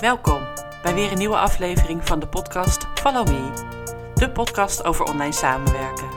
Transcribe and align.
Welkom 0.00 0.46
bij 0.82 0.94
weer 0.94 1.12
een 1.12 1.18
nieuwe 1.18 1.36
aflevering 1.36 2.06
van 2.06 2.20
de 2.20 2.28
podcast 2.28 2.86
Follow 2.94 3.28
Me, 3.28 3.50
de 4.14 4.30
podcast 4.30 4.84
over 4.84 5.04
online 5.04 5.32
samenwerken. 5.32 6.08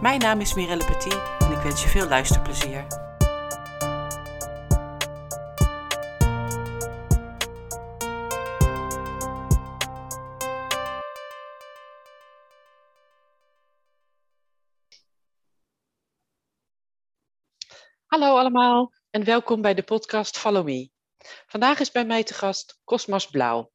Mijn 0.00 0.20
naam 0.20 0.40
is 0.40 0.54
Mirelle 0.54 0.84
Petit 0.84 1.20
en 1.38 1.52
ik 1.52 1.58
wens 1.58 1.82
je 1.82 1.88
veel 1.88 2.08
luisterplezier. 2.08 2.86
Hallo 18.06 18.36
allemaal 18.38 18.92
en 19.10 19.24
welkom 19.24 19.62
bij 19.62 19.74
de 19.74 19.82
podcast 19.82 20.38
Follow 20.38 20.64
Me. 20.64 20.97
Vandaag 21.46 21.80
is 21.80 21.90
bij 21.90 22.04
mij 22.04 22.24
te 22.24 22.34
gast 22.34 22.80
Cosmas 22.84 23.26
Blauw. 23.26 23.72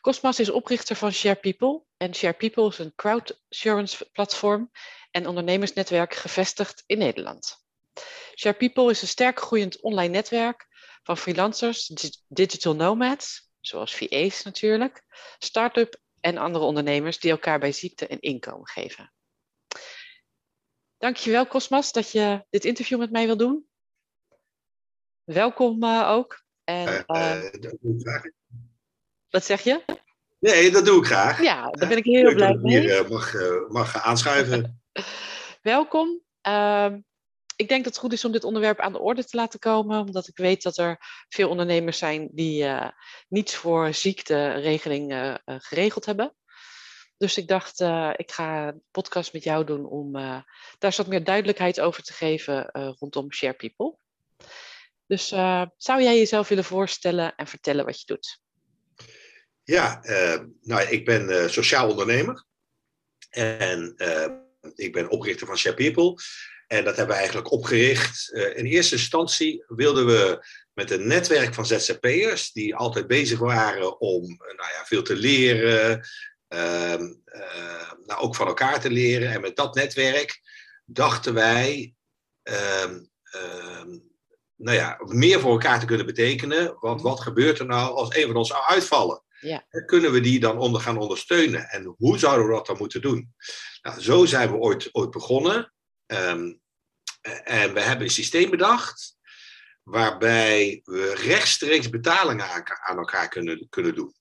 Cosmas 0.00 0.40
is 0.40 0.50
oprichter 0.50 0.96
van 0.96 1.12
Share 1.12 1.36
People 1.36 1.84
en 1.96 2.14
Share 2.14 2.34
People 2.34 2.66
is 2.66 2.78
een 2.78 2.94
crowd 2.94 3.44
assurance 3.50 4.10
platform 4.12 4.70
en 5.10 5.26
ondernemersnetwerk 5.26 6.14
gevestigd 6.14 6.82
in 6.86 6.98
Nederland. 6.98 7.66
Share 8.34 8.56
People 8.56 8.90
is 8.90 9.02
een 9.02 9.08
sterk 9.08 9.40
groeiend 9.40 9.80
online 9.80 10.12
netwerk 10.12 10.66
van 11.02 11.16
freelancers, 11.16 11.86
digital 12.28 12.74
nomads, 12.74 13.50
zoals 13.60 13.94
VA's 13.94 14.42
natuurlijk, 14.42 15.02
start-up 15.38 16.00
en 16.20 16.38
andere 16.38 16.64
ondernemers 16.64 17.18
die 17.18 17.30
elkaar 17.30 17.58
bij 17.58 17.72
ziekte 17.72 18.06
en 18.06 18.20
inkomen 18.20 18.68
geven. 18.68 19.12
Dankjewel 20.98 21.46
Cosmas 21.46 21.92
dat 21.92 22.10
je 22.10 22.46
dit 22.50 22.64
interview 22.64 22.98
met 22.98 23.10
mij 23.10 23.26
wil 23.26 23.36
doen. 23.36 23.68
Welkom 25.24 25.84
uh, 25.84 26.10
ook. 26.10 26.46
En, 26.68 27.04
uh, 27.06 27.42
dat 27.60 27.76
doe 27.80 27.94
ik 27.94 28.00
graag. 28.00 28.22
Wat 29.30 29.44
zeg 29.44 29.62
je? 29.62 29.84
Nee, 30.38 30.70
dat 30.70 30.84
doe 30.84 30.98
ik 30.98 31.04
graag. 31.06 31.42
Ja, 31.42 31.70
daar 31.70 31.88
ben 31.88 31.96
ik 31.96 32.04
heel 32.04 32.34
blij 32.34 32.54
mee. 32.54 32.80
Hier 32.80 33.02
uh, 33.02 33.08
mag, 33.08 33.34
mag 33.68 34.02
aanschuiven. 34.02 34.82
Welkom. 35.62 36.20
Ehm, 36.40 37.00
ik 37.56 37.68
denk 37.68 37.84
dat 37.84 37.92
het 37.92 38.02
goed 38.02 38.12
is 38.12 38.24
om 38.24 38.32
dit 38.32 38.44
onderwerp 38.44 38.78
aan 38.78 38.92
de 38.92 38.98
orde 38.98 39.24
te 39.24 39.36
laten 39.36 39.58
komen, 39.58 40.00
omdat 40.00 40.28
ik 40.28 40.36
weet 40.36 40.62
dat 40.62 40.76
er 40.76 40.96
veel 41.28 41.48
ondernemers 41.48 41.98
zijn 41.98 42.28
die 42.32 42.66
niets 43.28 43.54
voor 43.54 43.94
ziekteregeling 43.94 45.36
geregeld 45.44 46.06
hebben. 46.06 46.34
Dus 47.16 47.36
ik 47.36 47.48
dacht, 47.48 47.80
uh, 47.80 48.12
ik 48.16 48.32
ga 48.32 48.68
een 48.68 48.82
podcast 48.90 49.32
met 49.32 49.44
jou 49.44 49.64
doen 49.64 49.86
om 49.86 50.16
uh, 50.16 50.40
daar 50.78 50.94
wat 50.96 51.06
meer 51.06 51.24
duidelijkheid 51.24 51.80
over 51.80 52.02
te 52.02 52.12
geven 52.12 52.70
uh, 52.72 52.90
rondom 52.98 53.32
Share 53.32 53.54
People. 53.54 53.96
Dus 55.08 55.28
zou 55.76 56.02
jij 56.02 56.18
jezelf 56.18 56.48
willen 56.48 56.64
voorstellen 56.64 57.34
en 57.36 57.46
vertellen 57.46 57.84
wat 57.84 58.00
je 58.00 58.06
doet? 58.06 58.40
Ja, 59.62 60.00
nou, 60.60 60.88
ik 60.88 61.04
ben 61.04 61.50
sociaal 61.50 61.90
ondernemer 61.90 62.44
en 63.30 63.94
ik 64.74 64.92
ben 64.92 65.10
oprichter 65.10 65.46
van 65.46 65.58
Share 65.58 65.76
People. 65.76 66.22
En 66.66 66.84
dat 66.84 66.96
hebben 66.96 67.14
we 67.14 67.20
eigenlijk 67.20 67.52
opgericht. 67.52 68.30
in 68.54 68.64
eerste 68.64 68.94
instantie 68.94 69.64
wilden 69.66 70.06
we 70.06 70.46
met 70.78 70.90
een 70.90 71.06
netwerk 71.06 71.54
van 71.54 71.66
ZZP'ers 71.66 72.52
die 72.52 72.76
altijd 72.76 73.06
bezig 73.06 73.38
waren 73.38 74.00
om 74.00 74.26
nou 74.36 74.72
ja, 74.72 74.84
veel 74.84 75.02
te 75.02 75.16
leren, 75.16 76.08
uh, 76.48 76.94
nou, 78.06 78.20
ook 78.20 78.36
van 78.36 78.46
elkaar 78.46 78.80
te 78.80 78.90
leren. 78.90 79.30
En 79.30 79.40
met 79.40 79.56
dat 79.56 79.74
netwerk 79.74 80.40
dachten 80.84 81.34
wij 81.34 81.94
uh, 82.44 82.90
nou 84.58 84.76
ja, 84.76 84.98
meer 85.04 85.40
voor 85.40 85.50
elkaar 85.50 85.80
te 85.80 85.86
kunnen 85.86 86.06
betekenen. 86.06 86.76
Want 86.80 87.02
wat 87.02 87.20
gebeurt 87.20 87.58
er 87.58 87.66
nou 87.66 87.94
als 87.94 88.16
een 88.16 88.26
van 88.26 88.36
ons 88.36 88.48
zou 88.48 88.64
uitvallen? 88.64 89.22
Ja. 89.40 89.66
Kunnen 89.86 90.12
we 90.12 90.20
die 90.20 90.40
dan 90.40 90.58
onder 90.58 90.80
gaan 90.80 90.98
ondersteunen? 90.98 91.68
En 91.68 91.94
hoe 91.96 92.18
zouden 92.18 92.46
we 92.46 92.52
dat 92.52 92.66
dan 92.66 92.76
moeten 92.78 93.00
doen? 93.00 93.34
Nou, 93.82 94.00
zo 94.00 94.24
zijn 94.24 94.50
we 94.50 94.56
ooit, 94.56 94.88
ooit 94.92 95.10
begonnen. 95.10 95.72
Ehm, 96.06 96.52
en 97.44 97.74
we 97.74 97.80
hebben 97.80 98.04
een 98.04 98.12
systeem 98.12 98.50
bedacht 98.50 99.16
waarbij 99.82 100.80
we 100.84 101.14
rechtstreeks 101.14 101.90
betalingen 101.90 102.50
aan, 102.50 102.62
aan 102.66 102.98
elkaar 102.98 103.28
kunnen, 103.28 103.66
kunnen 103.68 103.94
doen. 103.94 104.14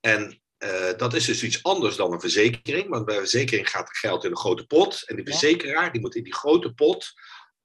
En 0.00 0.40
uh, 0.58 0.92
dat 0.96 1.14
is 1.14 1.24
dus 1.24 1.42
iets 1.42 1.62
anders 1.62 1.96
dan 1.96 2.12
een 2.12 2.20
verzekering. 2.20 2.88
Want 2.88 3.04
bij 3.04 3.14
een 3.14 3.20
verzekering 3.20 3.70
gaat 3.70 3.88
het 3.88 3.96
geld 3.96 4.24
in 4.24 4.30
een 4.30 4.36
grote 4.36 4.66
pot. 4.66 5.02
En 5.06 5.16
die 5.16 5.24
verzekeraar 5.24 5.92
die 5.92 6.00
moet 6.00 6.14
in 6.14 6.22
die 6.22 6.34
grote 6.34 6.72
pot 6.72 7.12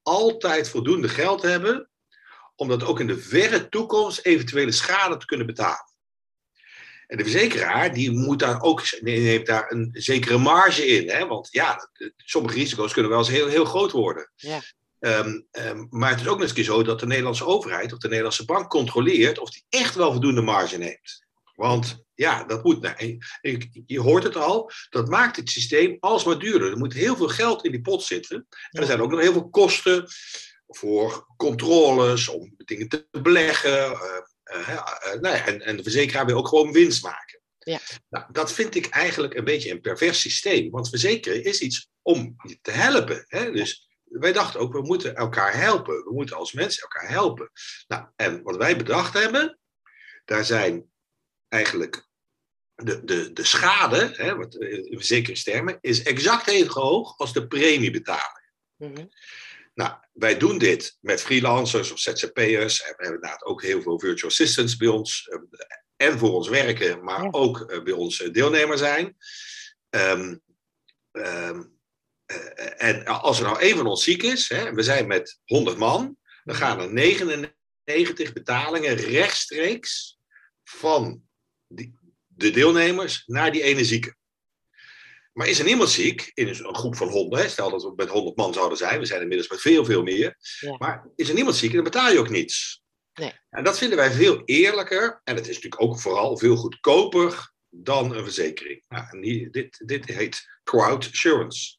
altijd 0.01 0.69
voldoende 0.69 1.09
geld 1.09 1.41
hebben. 1.41 1.91
Om 2.61 2.67
dat 2.67 2.83
ook 2.83 2.99
in 2.99 3.07
de 3.07 3.17
verre 3.17 3.69
toekomst 3.69 4.25
eventuele 4.25 4.72
schade 4.72 5.17
te 5.17 5.25
kunnen 5.25 5.45
betalen. 5.45 5.89
En 7.07 7.17
de 7.17 7.23
verzekeraar 7.23 7.94
die 7.94 8.11
moet 8.11 8.39
daar 8.39 8.61
ook, 8.61 8.83
neemt 8.99 9.45
daar 9.45 9.72
een 9.72 9.89
zekere 9.94 10.38
marge 10.38 10.85
in. 10.85 11.09
Hè? 11.09 11.27
Want 11.27 11.47
ja, 11.51 11.89
sommige 12.17 12.55
risico's 12.55 12.94
kunnen 12.94 13.11
wel 13.11 13.19
eens 13.19 13.29
heel, 13.29 13.47
heel 13.47 13.66
groot 13.66 13.91
worden. 13.91 14.31
Ja. 14.35 14.61
Um, 14.99 15.47
um, 15.51 15.88
maar 15.89 16.09
het 16.09 16.19
is 16.19 16.27
ook 16.27 16.31
nog 16.31 16.41
eens 16.41 16.49
een 16.49 16.55
keer 16.55 16.63
zo 16.63 16.83
dat 16.83 16.99
de 16.99 17.05
Nederlandse 17.05 17.45
overheid 17.45 17.94
of 17.94 17.99
de 17.99 18.07
Nederlandse 18.07 18.45
bank 18.45 18.69
controleert 18.69 19.39
of 19.39 19.49
die 19.49 19.66
echt 19.69 19.95
wel 19.95 20.11
voldoende 20.11 20.41
marge 20.41 20.78
neemt. 20.78 21.25
Want 21.55 22.03
ja, 22.16 22.43
dat 22.43 22.63
moet. 22.63 22.81
Nou, 22.81 23.17
je 23.85 23.99
hoort 23.99 24.23
het 24.23 24.35
al, 24.35 24.72
dat 24.89 25.09
maakt 25.09 25.35
het 25.35 25.49
systeem 25.49 25.97
alsmaar 25.99 26.39
duurder. 26.39 26.72
Er 26.72 26.78
moet 26.78 26.93
heel 26.93 27.16
veel 27.16 27.28
geld 27.28 27.66
in 27.66 27.72
die 27.72 27.81
pot 27.81 28.03
zitten. 28.03 28.47
En 28.69 28.81
er 28.81 28.88
zijn 28.88 29.01
ook 29.01 29.11
nog 29.11 29.19
heel 29.19 29.31
veel 29.31 29.49
kosten 29.49 30.07
voor 30.78 31.26
controles, 31.38 32.28
om 32.28 32.54
dingen 32.58 32.90
te 32.90 33.08
beleggen. 33.22 33.92
Uh, 33.92 34.20
uh, 34.52 34.70
uh, 34.70 35.22
nou 35.22 35.36
ja, 35.36 35.46
en, 35.46 35.62
en 35.62 35.78
de 35.78 35.84
verzekeraar 35.84 36.26
wil 36.26 36.38
ook 36.38 36.48
gewoon 36.48 36.72
winst 36.72 37.04
maken. 37.04 37.42
Ja. 37.59 37.80
Nou, 38.09 38.26
dat 38.32 38.54
vind 38.54 38.76
ik 38.76 38.88
eigenlijk 38.88 39.34
een 39.34 39.44
beetje 39.44 39.72
een 39.72 39.82
pervers 39.82 40.22
systeem. 40.22 40.70
Want 40.70 40.90
verzekeren 40.90 41.44
is 41.44 41.62
iets 41.62 41.90
om 42.02 42.36
je 42.48 42.59
te 42.62 42.72
helpen. 42.72 43.26
Hè? 43.28 43.52
Dus 43.52 43.90
wij 44.04 44.34
dachten 44.34 44.59
ook, 44.59 44.74
we 44.74 44.82
moeten 44.82 45.16
elkaar 45.16 45.58
helpen. 45.58 46.04
We 46.04 46.14
moeten 46.14 46.36
als 46.36 46.54
mensen 46.54 46.82
elkaar 46.82 47.09
helpen. 47.09 47.52
Nou, 47.88 48.08
en 48.16 48.44
wat 48.44 48.56
wij 48.56 48.78
bedacht 48.78 49.14
hebben, 49.14 49.59
daar 50.26 50.46
zijn 50.46 50.92
eigenlijk 51.48 52.09
de, 52.76 53.03
de, 53.03 53.34
de 53.34 53.44
schade, 53.44 54.12
hè, 54.14 54.36
wat, 54.36 54.56
in 54.56 54.98
verzekeringstermen, 54.98 55.78
is 55.82 56.03
exact 56.03 56.48
even 56.48 56.82
hoog 56.82 57.18
als 57.18 57.34
de 57.34 57.48
premiebetaling. 57.48 58.52
Mm 58.78 58.96
-hmm. 58.96 59.09
Nou, 59.74 59.94
wij 60.14 60.38
doen 60.38 60.58
dit 60.58 60.98
met 61.00 61.22
freelancers 61.22 61.92
of 61.92 62.00
ZZP'ers. 62.00 62.82
En 62.82 62.88
we 62.88 63.04
hebben 63.04 63.06
inderdaad 63.06 63.44
ook 63.44 63.62
heel 63.62 63.82
veel 63.82 64.00
virtual 64.00 64.30
assistants 64.30 64.78
bij 64.78 64.88
ons. 64.88 65.30
En 65.96 66.18
voor 66.18 66.34
ons 66.34 66.48
werken, 66.48 67.04
maar 67.04 67.24
Ja. 67.24 67.30
ook 67.32 67.84
bij 67.84 67.94
ons 67.94 68.18
deelnemer 68.18 68.78
zijn. 68.78 69.18
Ehm, 69.90 70.38
ehm, 71.12 71.64
eh, 72.26 72.90
en 72.90 73.06
als 73.06 73.40
er 73.40 73.46
nou 73.46 73.64
een 73.64 73.76
van 73.76 73.88
ons 73.88 74.04
ziek 74.04 74.24
is, 74.24 74.50
hè, 74.50 74.74
we 74.74 74.84
zijn 74.84 75.08
met 75.08 75.40
100 75.46 75.78
man, 75.78 76.18
dan 76.44 76.56
gaan 76.56 76.80
er 76.80 76.94
99 76.94 78.34
betalingen 78.34 78.96
rechtstreeks 78.96 80.18
van 80.64 81.24
die, 81.68 81.94
de 82.28 82.52
deelnemers 82.52 83.24
naar 83.26 83.52
die 83.52 83.62
ene 83.64 83.86
zieke. 83.86 84.16
Maar 85.34 85.47
is 85.47 85.59
er 85.59 85.66
niemand 85.66 85.90
ziek 85.90 86.31
in 86.34 86.47
een 86.47 86.75
groep 86.75 86.96
van 86.96 87.08
100, 87.08 87.42
hè, 87.42 87.50
stel 87.50 87.69
dat 87.69 87.84
we 87.84 87.94
met 87.96 88.09
100 88.09 88.36
man 88.38 88.53
zouden 88.53 88.78
zijn, 88.78 89.00
we 89.00 89.06
zijn 89.06 89.22
inmiddels 89.22 89.50
met 89.50 89.62
veel, 89.62 89.86
veel 89.86 90.03
meer. 90.03 90.36
Ja. 90.59 90.75
Maar 90.78 91.08
is 91.16 91.28
er 91.28 91.36
niemand 91.36 91.56
ziek, 91.56 91.74
dan 91.74 91.84
betaal 91.84 92.12
je 92.12 92.19
ook 92.19 92.30
niets. 92.30 92.81
Nee. 93.14 93.34
En 93.50 93.64
dat 93.64 93.78
vinden 93.78 93.97
wij 93.97 94.12
veel 94.12 94.41
eerlijker 94.46 95.22
en 95.24 95.36
het 95.36 95.47
is 95.47 95.56
natuurlijk 95.56 95.81
ook 95.81 96.00
vooral 96.00 96.38
veel 96.38 96.56
goedkoper 96.56 97.52
dan 97.70 98.16
een 98.16 98.24
verzekering. 98.24 98.84
Nou, 98.88 99.06
en 99.09 99.24
hier, 99.24 99.52
dit, 99.52 99.84
dit 99.86 100.06
heet 100.06 100.59
crowd 100.64 101.09
assurance. 101.12 101.78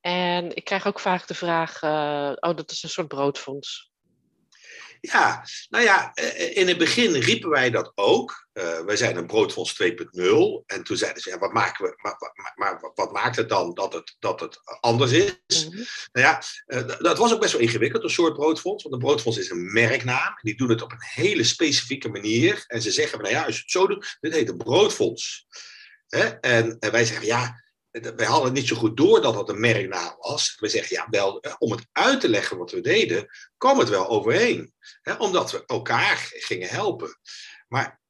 En 0.00 0.56
ik 0.56 0.64
krijg 0.64 0.86
ook 0.86 1.00
vaak 1.00 1.26
de 1.26 1.34
vraag, 1.34 1.82
uh, 1.82 2.32
oh, 2.34 2.56
dat 2.56 2.70
is 2.70 2.82
een 2.82 2.88
soort 2.88 3.08
broodfonds. 3.08 3.92
Ja, 5.12 5.44
nou 5.68 5.84
ja, 5.84 6.14
in 6.54 6.68
het 6.68 6.78
begin 6.78 7.12
riepen 7.12 7.50
wij 7.50 7.70
dat 7.70 7.92
ook. 7.94 8.46
Uh, 8.52 8.80
wij 8.80 8.96
zijn 8.96 9.16
een 9.16 9.26
broodfonds 9.26 9.82
2.0. 9.82 9.88
En 10.66 10.84
toen 10.84 10.96
zeiden 10.96 11.22
ze, 11.22 11.30
ja, 11.30 11.38
wat, 11.38 11.52
maken 11.52 11.84
we, 11.84 11.94
maar, 11.96 12.16
maar, 12.34 12.52
maar, 12.54 12.92
wat 12.94 13.12
maakt 13.12 13.36
het 13.36 13.48
dan 13.48 13.74
dat 13.74 13.92
het, 13.92 14.16
dat 14.18 14.40
het 14.40 14.60
anders 14.80 15.12
is? 15.12 15.66
Mm 15.66 15.72
-hmm. 15.72 15.84
Nou 16.12 16.26
ja, 16.26 16.42
uh, 16.66 16.88
dat 16.98 17.18
was 17.18 17.32
ook 17.32 17.40
best 17.40 17.52
wel 17.52 17.60
ingewikkeld, 17.60 18.02
een 18.02 18.10
soort 18.10 18.34
broodfonds. 18.34 18.82
Want 18.82 18.94
een 18.94 19.00
broodfonds 19.00 19.38
is 19.38 19.50
een 19.50 19.72
merknaam. 19.72 20.38
Die 20.42 20.56
doen 20.56 20.68
het 20.68 20.82
op 20.82 20.92
een 20.92 21.06
hele 21.14 21.44
specifieke 21.44 22.08
manier. 22.08 22.64
En 22.66 22.82
ze 22.82 22.90
zeggen, 22.90 23.18
nou 23.18 23.30
ja, 23.34 23.44
als 23.44 23.54
je 23.54 23.60
het 23.60 23.70
zo 23.70 23.86
doet, 23.86 24.16
dit 24.20 24.32
heet 24.32 24.48
een 24.48 24.56
broodfonds. 24.56 25.46
Hè? 26.08 26.24
En, 26.24 26.76
en 26.78 26.90
wij 26.90 27.04
zeggen, 27.04 27.26
ja, 27.26 27.63
wij 28.00 28.26
hadden 28.26 28.52
niet 28.52 28.66
zo 28.66 28.76
goed 28.76 28.96
door 28.96 29.20
dat 29.20 29.34
dat 29.34 29.48
een 29.48 29.60
merknaam 29.60 30.16
was. 30.18 30.56
We 30.60 30.68
zeggen, 30.68 30.96
ja, 30.96 31.06
wel, 31.10 31.44
om 31.58 31.70
het 31.70 31.86
uit 31.92 32.20
te 32.20 32.28
leggen 32.28 32.58
wat 32.58 32.70
we 32.70 32.80
deden, 32.80 33.28
kwam 33.56 33.78
het 33.78 33.88
wel 33.88 34.08
overheen. 34.08 34.74
Hè, 35.02 35.14
omdat 35.14 35.50
we 35.50 35.66
elkaar 35.66 36.16
gingen 36.32 36.68
helpen. 36.68 37.18
Maar 37.68 38.00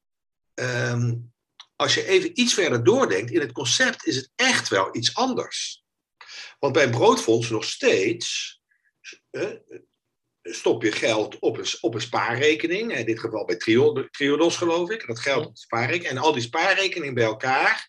um, 0.54 1.32
als 1.76 1.94
je 1.94 2.06
even 2.06 2.40
iets 2.40 2.54
verder 2.54 2.84
doordenkt, 2.84 3.31
in 3.31 3.40
het 3.40 3.52
concept 3.52 4.06
is 4.06 4.16
het 4.16 4.31
echt 4.34 4.69
wel 4.69 4.96
iets 4.96 5.14
anders. 5.14 5.84
Want 6.58 6.72
bij 6.72 6.90
broodfonds 6.90 7.50
nog 7.50 7.64
steeds 7.64 8.60
uh, 9.31 9.50
stop 10.52 10.82
je 10.82 10.93
geld 10.93 11.38
op 11.38 11.58
een, 11.58 11.67
op 11.81 11.94
een 11.94 12.00
spaarrekening. 12.00 12.96
In 12.96 13.06
dit 13.06 13.20
geval 13.20 13.44
bij 13.44 13.56
Triodos, 14.11 14.56
geloof 14.56 14.91
ik. 14.91 15.06
Dat 15.06 15.19
geld 15.19 15.46
op 15.46 15.56
spaarrekening. 15.56 16.17
En 16.17 16.19
al 16.19 16.32
die 16.32 16.43
spaarrekeningen 16.43 17.14
bij 17.14 17.25
elkaar 17.25 17.88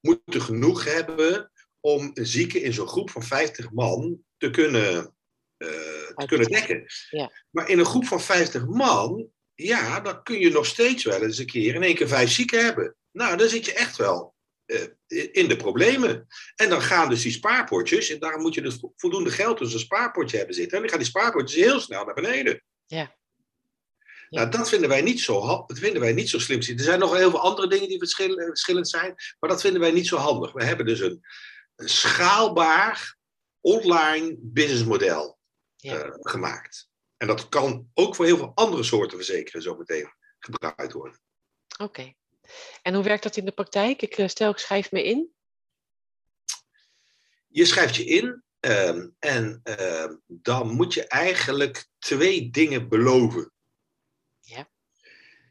moeten 0.00 0.42
genoeg 0.42 0.84
hebben 0.84 1.50
om 1.80 2.10
een 2.14 2.26
zieke 2.26 2.60
in 2.60 2.72
zo'n 2.72 2.88
groep 2.88 3.10
van 3.10 3.22
50 3.22 3.70
man 3.70 4.18
te 4.36 4.50
kunnen, 4.50 5.14
uh, 5.58 5.68
te 6.14 6.26
kunnen 6.26 6.50
dekken. 6.50 6.84
Ja. 7.10 7.30
Maar 7.50 7.68
in 7.68 7.78
een 7.78 7.84
groep 7.84 8.06
van 8.06 8.20
50 8.20 8.66
man, 8.66 9.30
ja, 9.54 10.00
dan 10.00 10.22
kun 10.22 10.38
je 10.38 10.50
nog 10.50 10.66
steeds 10.66 11.04
wel 11.04 11.22
eens 11.22 11.38
een 11.38 11.46
keer 11.46 11.74
in 11.74 11.82
één 11.82 11.94
keer 11.94 12.08
vijf 12.08 12.30
zieken 12.30 12.64
hebben. 12.64 12.96
Nou, 13.12 13.36
dan 13.36 13.48
zit 13.48 13.64
je 13.64 13.72
echt 13.72 13.96
wel 13.96 14.35
in 15.32 15.48
de 15.48 15.56
problemen. 15.56 16.26
En 16.56 16.68
dan 16.68 16.82
gaan 16.82 17.08
dus 17.08 17.22
die 17.22 17.32
spaarpotjes, 17.32 18.10
en 18.10 18.18
daarom 18.18 18.42
moet 18.42 18.54
je 18.54 18.62
dus 18.62 18.78
voldoende 18.96 19.30
geld 19.30 19.56
tussen 19.56 19.78
een 19.78 19.84
spaarpotje 19.84 20.36
hebben 20.36 20.54
zitten. 20.54 20.74
En 20.76 20.80
dan 20.80 20.90
gaan 20.90 20.98
die 20.98 21.08
spaarpotjes 21.08 21.64
heel 21.64 21.80
snel 21.80 22.04
naar 22.04 22.14
beneden. 22.14 22.62
Ja. 22.86 23.14
Nou, 24.30 24.48
dat 24.50 24.68
vinden 24.68 24.88
wij 24.88 25.02
niet 25.02 25.20
zo, 25.20 25.64
dat 25.66 25.78
vinden 25.78 26.00
wij 26.00 26.12
niet 26.12 26.28
zo 26.28 26.38
slim. 26.38 26.58
Er 26.58 26.80
zijn 26.80 26.98
nog 26.98 27.16
heel 27.16 27.30
veel 27.30 27.40
andere 27.40 27.68
dingen 27.68 27.88
die 27.88 27.98
verschillend 27.98 28.88
zijn, 28.88 29.14
maar 29.38 29.50
dat 29.50 29.60
vinden 29.60 29.80
wij 29.80 29.90
niet 29.90 30.06
zo 30.06 30.16
handig. 30.16 30.52
We 30.52 30.64
hebben 30.64 30.86
dus 30.86 31.00
een, 31.00 31.24
een 31.76 31.88
schaalbaar 31.88 33.16
online 33.60 34.36
businessmodel 34.38 35.38
Ja. 35.76 35.98
eh, 36.02 36.10
gemaakt. 36.20 36.88
En 37.16 37.26
dat 37.26 37.48
kan 37.48 37.90
ook 37.94 38.14
voor 38.14 38.24
heel 38.24 38.36
veel 38.36 38.52
andere 38.54 38.82
soorten 38.82 39.16
verzekeren 39.16 39.62
zo 39.62 39.76
meteen 39.76 40.12
gebruikt 40.38 40.92
worden. 40.92 41.18
Oké. 41.78 42.12
En 42.82 42.94
hoe 42.94 43.04
werkt 43.04 43.22
dat 43.22 43.36
in 43.36 43.44
de 43.44 43.52
praktijk? 43.52 44.02
Ik 44.02 44.16
eh, 44.16 44.28
stel, 44.28 44.50
ik 44.50 44.58
schrijf 44.58 44.92
me 44.92 45.04
in. 45.04 45.34
Je 47.46 47.64
schrijft 47.64 47.96
je 47.96 48.04
in 48.04 48.42
ehm, 48.60 49.08
en 49.18 49.60
ehm, 49.62 50.14
dan 50.26 50.70
moet 50.70 50.94
je 50.94 51.06
eigenlijk 51.06 51.86
twee 51.98 52.50
dingen 52.50 52.88
beloven. 52.88 53.52
Ja. 54.40 54.68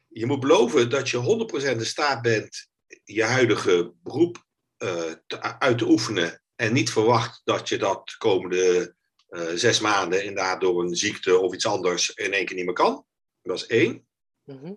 Je 0.07 0.25
moet 0.25 0.39
beloven 0.39 0.89
dat 0.89 1.09
je 1.09 1.47
100% 1.51 1.77
in 1.77 1.85
staat 1.85 2.21
bent 2.21 2.67
je 3.03 3.23
huidige 3.23 3.93
beroep 4.03 4.45
eh, 4.77 5.11
te- 5.27 5.59
uit 5.59 5.77
te 5.77 5.85
oefenen 5.85 6.41
en 6.55 6.73
niet 6.73 6.91
verwacht 6.91 7.41
dat 7.43 7.69
je 7.69 7.77
dat 7.77 8.07
de 8.07 8.17
komende 8.17 8.95
eh, 9.27 9.47
zes 9.55 9.79
maanden 9.79 10.23
inderdaad 10.23 10.61
door 10.61 10.83
een 10.83 10.95
ziekte 10.95 11.37
of 11.37 11.53
iets 11.53 11.65
anders 11.65 12.09
in 12.09 12.33
één 12.33 12.45
keer 12.45 12.55
niet 12.55 12.65
meer 12.65 12.73
kan. 12.73 13.05
Dat 13.41 13.55
is 13.55 13.65
één. 13.65 14.07
Mhm. 14.43 14.73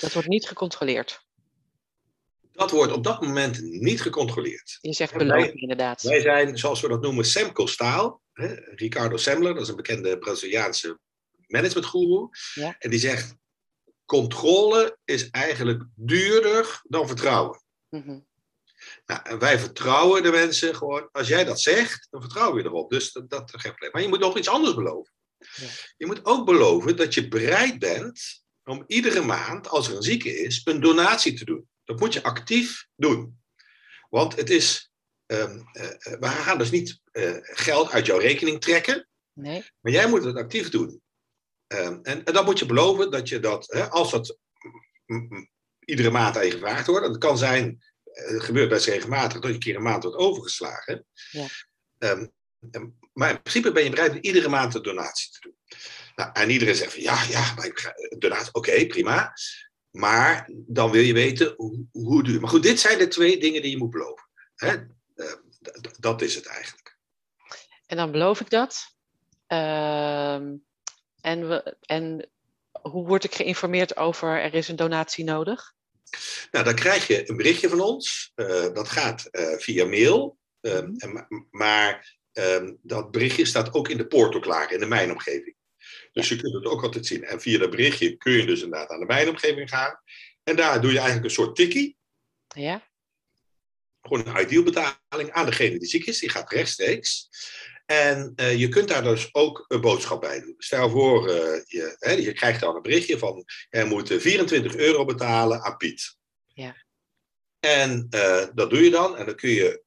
Dat 0.00 0.12
wordt 0.12 0.28
niet 0.28 0.46
gecontroleerd. 0.46 1.26
Dat 2.52 2.70
wordt 2.70 2.92
op 2.92 3.04
dat 3.04 3.20
moment 3.20 3.60
niet 3.62 4.02
gecontroleerd. 4.02 4.78
Je 4.80 4.92
zegt 4.92 5.12
En 5.12 5.18
beloven 5.18 5.54
inderdaad. 5.54 6.02
Wij 6.02 6.20
zijn, 6.20 6.58
zoals 6.58 6.80
we 6.80 6.88
dat 6.88 7.02
noemen, 7.02 7.24
Semco-staal. 7.24 8.20
Ricardo 8.74 9.16
Semler, 9.16 9.54
dat 9.54 9.62
is 9.62 9.68
een 9.68 9.76
bekende 9.76 10.18
Braziliaanse 10.18 10.98
managementgoeroe. 11.46 12.28
Ja. 12.54 12.76
En 12.78 12.90
die 12.90 12.98
zegt, 12.98 13.34
controle 14.04 14.98
is 15.04 15.30
eigenlijk 15.30 15.84
duurder 15.94 16.80
dan 16.82 17.06
vertrouwen. 17.06 17.62
Mhm. 17.88 18.18
Nou, 19.06 19.20
en 19.22 19.38
wij 19.38 19.58
vertrouwen 19.58 20.22
de 20.22 20.30
mensen 20.30 20.76
gewoon, 20.76 21.08
als 21.12 21.28
jij 21.28 21.44
dat 21.44 21.60
zegt, 21.60 22.06
dan 22.10 22.20
vertrouwen 22.20 22.62
we 22.62 22.68
erop. 22.68 22.90
Dus 22.90 23.12
dat, 23.12 23.50
geen 23.50 23.70
probleem. 23.70 23.90
Maar 23.92 24.02
je 24.02 24.08
moet 24.08 24.20
nog 24.20 24.38
iets 24.38 24.48
anders 24.48 24.74
beloven. 24.74 25.12
Ja. 25.38 25.66
Je 25.96 26.06
moet 26.06 26.24
ook 26.24 26.46
beloven 26.46 26.96
dat 26.96 27.14
je 27.14 27.28
bereid 27.28 27.78
bent 27.78 28.42
om 28.64 28.84
iedere 28.86 29.20
maand, 29.20 29.68
als 29.68 29.88
er 29.88 29.96
een 29.96 30.02
zieke 30.02 30.38
is, 30.38 30.60
een 30.64 30.80
donatie 30.80 31.34
te 31.34 31.44
doen. 31.44 31.68
Dat 31.84 32.00
moet 32.00 32.12
je 32.12 32.22
actief 32.22 32.86
doen. 32.96 33.40
Want 34.10 34.36
het 34.36 34.50
is, 34.50 34.92
ehm, 35.26 35.60
eh, 35.72 35.88
we 36.20 36.26
gaan 36.26 36.58
dus 36.58 36.70
niet 36.70 37.00
eh, 37.12 37.36
geld 37.40 37.90
uit 37.90 38.06
jouw 38.06 38.18
rekening 38.18 38.60
trekken, 38.60 39.08
Nee. 39.32 39.64
maar 39.80 39.92
jij 39.92 40.08
moet 40.08 40.24
het 40.24 40.36
actief 40.36 40.68
doen. 40.70 41.02
Ehm, 41.66 41.98
en, 42.02 42.24
en 42.24 42.32
dan 42.34 42.44
moet 42.44 42.58
je 42.58 42.66
beloven 42.66 43.10
dat 43.10 43.28
je 43.28 43.40
dat, 43.40 43.66
hè, 43.66 43.88
als 43.88 44.10
dat 44.10 44.38
iedere 45.84 46.10
maand 46.10 46.36
aan 46.36 46.44
je 46.44 46.50
gevraagd 46.50 46.86
wordt, 46.86 47.06
dat 47.06 47.18
kan 47.18 47.38
zijn, 47.38 47.82
eh, 48.04 48.26
het 48.26 48.42
gebeurt 48.42 48.68
best 48.68 48.86
regelmatig, 48.86 49.32
dat 49.40 49.44
je 49.48 49.52
een 49.54 49.58
keer 49.58 49.76
een 49.76 49.82
maand 49.82 50.02
wordt 50.02 50.18
overgeslagen. 50.18 51.06
Ja. 51.30 51.46
Ehm, 51.98 52.26
maar 53.12 53.30
in 53.30 53.42
principe 53.42 53.72
ben 53.72 53.84
je 53.84 53.90
bereid 53.90 54.12
om 54.12 54.18
iedere 54.20 54.48
maand 54.48 54.74
een 54.74 54.82
donatie 54.82 55.30
te 55.30 55.40
doen. 55.40 55.56
Nou, 56.14 56.30
en 56.32 56.50
iedereen 56.50 56.74
zegt 56.74 56.92
van 56.92 57.02
ja, 57.02 57.22
ja, 57.22 57.54
maar 57.54 57.66
ik 57.66 57.78
ga- 57.78 57.94
donatie, 58.18 58.52
oké, 58.54 58.86
prima. 58.86 59.32
Maar 59.92 60.48
dan 60.52 60.90
wil 60.90 61.02
je 61.02 61.12
weten 61.12 61.54
hoe, 61.56 61.84
hoe 61.92 62.22
duur. 62.22 62.40
Maar 62.40 62.50
goed, 62.50 62.62
dit 62.62 62.80
zijn 62.80 62.98
de 62.98 63.08
twee 63.08 63.38
dingen 63.38 63.62
die 63.62 63.70
je 63.70 63.76
moet 63.78 63.90
beloven. 63.90 64.28
Hè? 64.54 64.76
D- 65.62 65.96
dat 66.00 66.22
is 66.22 66.34
het 66.34 66.46
eigenlijk. 66.46 66.98
En 67.86 67.96
dan 67.96 68.10
beloof 68.12 68.40
ik 68.40 68.50
dat. 68.50 68.94
Ehm, 69.46 70.54
en, 71.20 71.48
we, 71.48 71.76
en 71.80 72.30
hoe 72.82 73.06
word 73.06 73.24
ik 73.24 73.34
geïnformeerd 73.34 73.96
over 73.96 74.42
er 74.42 74.54
is 74.54 74.68
een 74.68 74.76
donatie 74.76 75.24
nodig? 75.24 75.74
Nou, 76.50 76.64
dan 76.64 76.74
krijg 76.74 77.06
je 77.06 77.30
een 77.30 77.36
berichtje 77.36 77.68
van 77.68 77.80
ons. 77.80 78.32
Eh, 78.34 78.72
dat 78.72 78.88
gaat 78.88 79.24
eh, 79.24 79.58
via 79.58 79.84
mail. 79.84 80.38
Ehm, 80.60 80.92
en 80.96 81.12
ma- 81.12 81.28
maar 81.50 82.18
ehm, 82.32 82.74
dat 82.82 83.10
berichtje 83.10 83.44
staat 83.44 83.74
ook 83.74 83.88
in 83.88 83.96
de 83.96 84.06
portal 84.06 84.40
klaar, 84.40 84.72
in 84.72 84.80
de 84.80 84.86
mijnomgeving. 84.86 85.56
Dus 86.12 86.28
je 86.28 86.36
kunt 86.36 86.54
het 86.54 86.64
ook 86.64 86.82
altijd 86.82 87.06
zien. 87.06 87.24
En 87.24 87.40
via 87.40 87.58
dat 87.58 87.70
berichtje 87.70 88.16
kun 88.16 88.32
je 88.32 88.46
dus 88.46 88.62
inderdaad 88.62 88.90
aan 88.90 89.00
de 89.00 89.06
mijnomgeving 89.06 89.68
gaan. 89.68 90.00
En 90.42 90.56
daar 90.56 90.80
doe 90.80 90.90
je 90.90 90.96
eigenlijk 90.96 91.26
een 91.26 91.34
soort 91.34 91.56
tikkie. 91.56 91.96
Ja? 92.48 92.90
Gewoon 94.00 94.26
een 94.26 94.42
idealbetaling 94.42 95.30
aan 95.30 95.46
degene 95.46 95.78
die 95.78 95.88
ziek 95.88 96.06
is. 96.06 96.18
Die 96.18 96.30
gaat 96.30 96.52
rechtstreeks. 96.52 97.28
En 97.86 98.32
eh, 98.36 98.58
je 98.58 98.68
kunt 98.68 98.88
daar 98.88 99.02
dus 99.02 99.34
ook 99.34 99.64
een 99.68 99.80
boodschap 99.80 100.20
bij 100.20 100.40
doen. 100.40 100.54
Stel 100.58 100.90
voor, 100.90 101.28
eh, 101.28 101.62
je, 101.64 101.96
hè, 101.98 102.12
je 102.12 102.32
krijgt 102.32 102.60
dan 102.60 102.76
een 102.76 102.82
berichtje 102.82 103.18
van... 103.18 103.44
er 103.70 103.86
moet 103.86 104.10
eh, 104.10 104.18
24 104.18 104.76
euro 104.76 105.04
betalen 105.04 105.62
aan 105.62 105.76
Piet. 105.76 106.16
Ja. 106.46 106.76
En 107.60 108.06
eh, 108.10 108.46
dat 108.54 108.70
doe 108.70 108.84
je 108.84 108.90
dan. 108.90 109.16
En 109.16 109.26
dan 109.26 109.34
kun 109.34 109.50
je 109.50 109.81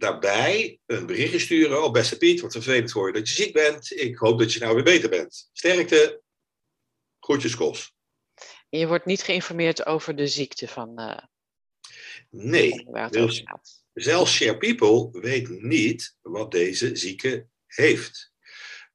daarbij 0.00 0.78
een 0.86 1.06
berichtje 1.06 1.38
sturen. 1.38 1.84
Oh, 1.84 1.92
beste 1.92 2.16
Piet, 2.16 2.40
wat 2.40 2.52
vervelend 2.52 2.92
voor 2.92 3.06
je 3.06 3.12
dat 3.12 3.28
je 3.28 3.34
ziek 3.34 3.52
bent. 3.52 3.90
Ik 3.90 4.16
hoop 4.16 4.38
dat 4.38 4.52
je 4.52 4.60
nou 4.60 4.74
weer 4.74 4.84
beter 4.84 5.08
bent. 5.08 5.50
Sterkte. 5.52 6.22
Groetjes, 7.20 7.56
Kos. 7.56 7.94
En 8.68 8.78
je 8.78 8.86
wordt 8.86 9.04
niet 9.04 9.22
geïnformeerd 9.22 9.86
over 9.86 10.16
de 10.16 10.26
ziekte 10.26 10.68
van 10.68 10.98
eh, 10.98 11.24
Nee, 12.30 12.86
waar 12.90 13.10
het 13.10 13.42
gaat. 13.44 13.82
zelfs 13.92 14.32
Share 14.32 14.56
People 14.56 15.20
weet 15.20 15.48
niet 15.62 16.16
wat 16.20 16.50
deze 16.50 16.96
zieke 16.96 17.46
heeft. 17.66 18.32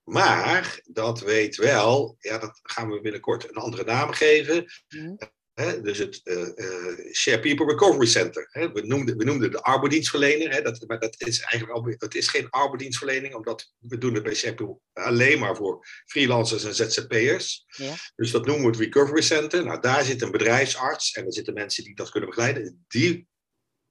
Maar 0.03 0.81
dat 0.83 1.19
weet 1.19 1.55
wel, 1.55 2.15
ja, 2.19 2.37
dat 2.37 2.59
gaan 2.63 2.89
we 2.89 3.01
binnenkort 3.01 3.49
een 3.49 3.55
andere 3.55 3.83
naam 3.83 4.11
geven. 4.11 4.65
Mhm. 4.87 5.15
Hè, 5.55 5.81
dus 5.81 5.97
het 5.97 6.21
eh, 6.23 7.13
Share 7.13 7.39
People 7.39 7.65
Recovery 7.65 8.05
Center. 8.05 8.47
Hè. 8.51 8.71
We, 8.71 8.81
noemden, 8.81 9.17
we 9.17 9.23
noemden 9.23 9.51
de 9.51 9.61
arbeidsdienstverlener. 9.61 10.51
Hè, 10.51 10.61
dat, 10.61 10.83
maar 10.87 10.99
dat 10.99 11.15
is 11.17 11.39
eigenlijk 11.39 11.71
al, 11.71 11.93
het 11.97 12.15
is 12.15 12.27
geen 12.27 12.49
arbeidsdienstverlening, 12.49 13.35
omdat 13.35 13.71
we 13.77 13.97
doen 13.97 14.13
het 14.13 14.23
bij 14.23 14.35
Share 14.35 14.53
People 14.53 14.79
alleen 14.93 15.39
maar 15.39 15.55
voor 15.55 15.85
freelancers 16.05 16.63
en 16.63 16.75
ZZP'ers. 16.75 17.65
Ja. 17.67 17.93
Dus 18.15 18.31
dat 18.31 18.45
noemen 18.45 18.63
we 18.63 18.71
het 18.71 18.79
Recovery 18.79 19.21
Center. 19.21 19.65
Nou, 19.65 19.81
daar 19.81 20.03
zit 20.03 20.21
een 20.21 20.31
bedrijfsarts 20.31 21.11
en 21.11 21.25
er 21.25 21.33
zitten 21.33 21.53
mensen 21.53 21.83
die 21.83 21.95
dat 21.95 22.09
kunnen 22.09 22.29
begeleiden. 22.29 22.85
Die 22.87 23.27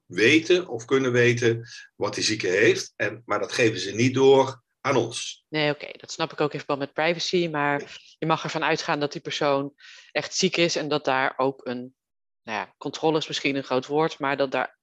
weten 0.06 0.68
of 0.68 0.84
kunnen 0.84 1.12
weten 1.12 1.68
wat 1.96 2.14
die 2.14 2.24
zieke 2.24 2.48
heeft. 2.48 2.92
En, 2.96 3.22
maar 3.24 3.38
dat 3.38 3.52
geven 3.52 3.80
ze 3.80 3.90
niet 3.90 4.14
door 4.14 4.63
aan 4.84 4.96
ons. 4.96 5.44
Nee, 5.48 5.70
oké, 5.70 5.86
dat 5.96 6.12
snap 6.12 6.32
ik 6.32 6.40
ook 6.40 6.52
in 6.52 6.58
verband 6.58 6.78
met 6.78 6.92
privacy. 6.92 7.48
Maar 7.48 7.98
je 8.18 8.26
mag 8.26 8.44
ervan 8.44 8.64
uitgaan 8.64 9.00
dat 9.00 9.12
die 9.12 9.20
persoon 9.20 9.72
echt 10.12 10.34
ziek 10.34 10.56
is 10.56 10.76
en 10.76 10.88
dat 10.88 11.04
daar 11.04 11.34
ook 11.36 11.66
een, 11.66 11.94
nou 12.42 12.58
ja, 12.58 12.74
controle 12.78 13.18
is 13.18 13.28
misschien 13.28 13.56
een 13.56 13.64
groot 13.64 13.86
woord, 13.86 14.18
maar 14.18 14.36
dat 14.36 14.50
daar 14.50 14.78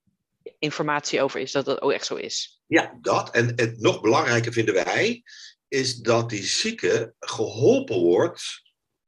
informatie 0.60 1.22
over 1.22 1.40
is 1.40 1.52
dat 1.52 1.66
dat 1.66 1.82
ook 1.82 1.92
echt 1.92 2.06
zo 2.06 2.16
is. 2.16 2.62
Ja, 2.68 2.98
dat. 3.02 3.30
En 3.30 3.54
het 3.56 3.80
nog 3.80 4.02
belangrijker 4.02 4.54
vinden 4.54 4.74
wij, 4.74 5.24
is 5.68 5.96
dat 5.96 6.30
die 6.30 6.44
zieke 6.44 7.14
geholpen 7.20 8.00
wordt 8.00 8.62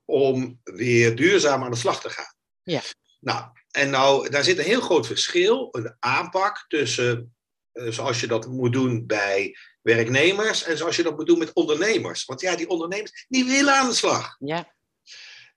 om 0.05 0.59
weer 0.63 1.15
duurzaam 1.15 1.63
aan 1.63 1.71
de 1.71 1.77
slag 1.77 2.01
te 2.01 2.09
gaan. 2.09 2.35
Ja. 2.63 2.81
Nou, 3.19 3.45
en 3.71 3.89
nou, 3.89 4.29
daar 4.29 4.43
zit 4.43 4.57
een 4.57 4.63
heel 4.63 4.81
groot 4.81 5.07
verschil, 5.07 5.67
een 5.71 5.95
aanpak 5.99 6.65
tussen 6.67 7.35
eh, 7.71 7.87
zoals 7.87 8.19
je 8.19 8.27
dat 8.27 8.47
moet 8.47 8.73
doen 8.73 9.05
bij 9.05 9.55
werknemers 9.83 10.63
en 10.63 10.77
zoals 10.77 10.95
je 10.95 11.03
dat 11.03 11.15
moet 11.15 11.27
doen 11.27 11.37
met 11.37 11.53
ondernemers. 11.53 12.25
Want 12.25 12.41
ja, 12.41 12.55
die 12.55 12.67
ondernemers, 12.67 13.25
die 13.29 13.45
willen 13.45 13.73
aan 13.73 13.89
de 13.89 13.95
slag. 13.95 14.35
Ja, 14.39 14.73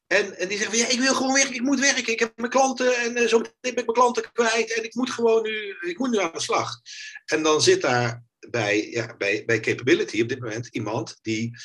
En, 0.06 0.38
en 0.38 0.48
die 0.48 0.58
zeggen 0.58 0.76
van 0.76 0.86
ja, 0.86 0.92
ik 0.92 1.00
wil 1.00 1.14
gewoon 1.14 1.32
werken, 1.32 1.54
ik 1.54 1.60
moet 1.60 1.80
werken, 1.80 2.12
ik 2.12 2.18
heb 2.18 2.32
mijn 2.36 2.50
klanten 2.50 2.96
en 2.96 3.16
eh, 3.16 3.26
zo 3.26 3.38
meteen 3.38 3.54
ben 3.60 3.70
ik 3.70 3.84
mijn 3.84 3.92
klanten 3.92 4.32
kwijt 4.32 4.74
en 4.74 4.84
ik 4.84 4.94
moet 4.94 5.10
gewoon 5.10 5.42
nu, 5.42 5.76
ik 5.80 5.98
moet 5.98 6.10
nu 6.10 6.18
aan 6.18 6.32
de 6.32 6.40
slag. 6.40 6.80
En 7.24 7.42
dan 7.42 7.62
zit 7.62 7.82
daar 7.82 8.22
bij, 8.50 8.90
ja, 8.90 9.16
bij, 9.16 9.44
bij 9.44 9.60
Capability 9.60 10.22
op 10.22 10.28
dit 10.28 10.40
moment 10.40 10.66
iemand 10.66 11.18
die, 11.22 11.56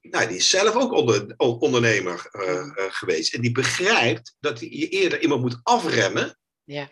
nou, 0.00 0.28
die 0.28 0.36
is 0.36 0.50
zelf 0.50 0.74
ook 0.74 0.92
onder, 0.92 1.34
ondernemer 1.36 2.28
eh, 2.30 2.58
eh, 2.58 2.68
geweest. 2.76 3.34
En 3.34 3.40
die 3.40 3.52
begrijpt 3.52 4.36
dat 4.40 4.60
je 4.60 4.88
eerder 4.88 5.22
iemand 5.22 5.40
moet 5.40 5.60
afremmen 5.62 6.38
ja, 6.64 6.90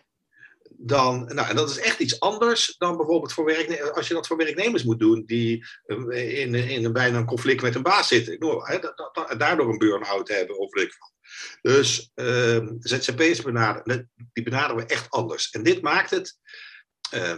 dan, 0.85 1.25
nou, 1.33 1.49
en 1.49 1.55
dat 1.55 1.69
is 1.69 1.79
echt 1.79 1.99
iets 1.99 2.19
anders 2.19 2.75
dan 2.77 2.97
bijvoorbeeld 2.97 3.33
voor 3.33 3.45
werknemers, 3.45 3.91
als 3.91 4.07
je 4.07 4.13
dat 4.13 4.27
voor 4.27 4.37
werknemers 4.37 4.83
moet 4.83 4.99
doen 4.99 5.23
die 5.25 5.65
eh, 5.85 6.39
in, 6.39 6.55
in 6.55 6.85
een 6.85 6.93
bijna 6.93 7.17
een 7.17 7.25
conflict 7.25 7.61
met 7.61 7.75
een 7.75 7.83
baas 7.83 8.07
zitten. 8.07 8.37
hè, 8.63 8.79
daardoor 9.37 9.69
een 9.69 9.77
burn-out 9.77 10.27
hebben 10.27 10.59
of 10.59 10.73
weet 10.73 10.85
ik 10.85 10.93
van. 10.93 11.11
Dus 11.61 12.11
uh, 12.15 12.55
ehm, 12.55 12.67
ZZP'ers 12.79 13.41
benaderen, 13.41 14.11
die 14.33 14.43
benaderen 14.43 14.75
we 14.75 14.85
echt 14.85 15.09
anders. 15.09 15.49
En 15.49 15.63
dit 15.63 15.81
maakt 15.81 16.09
het, 16.09 16.37
uh, 17.13 17.37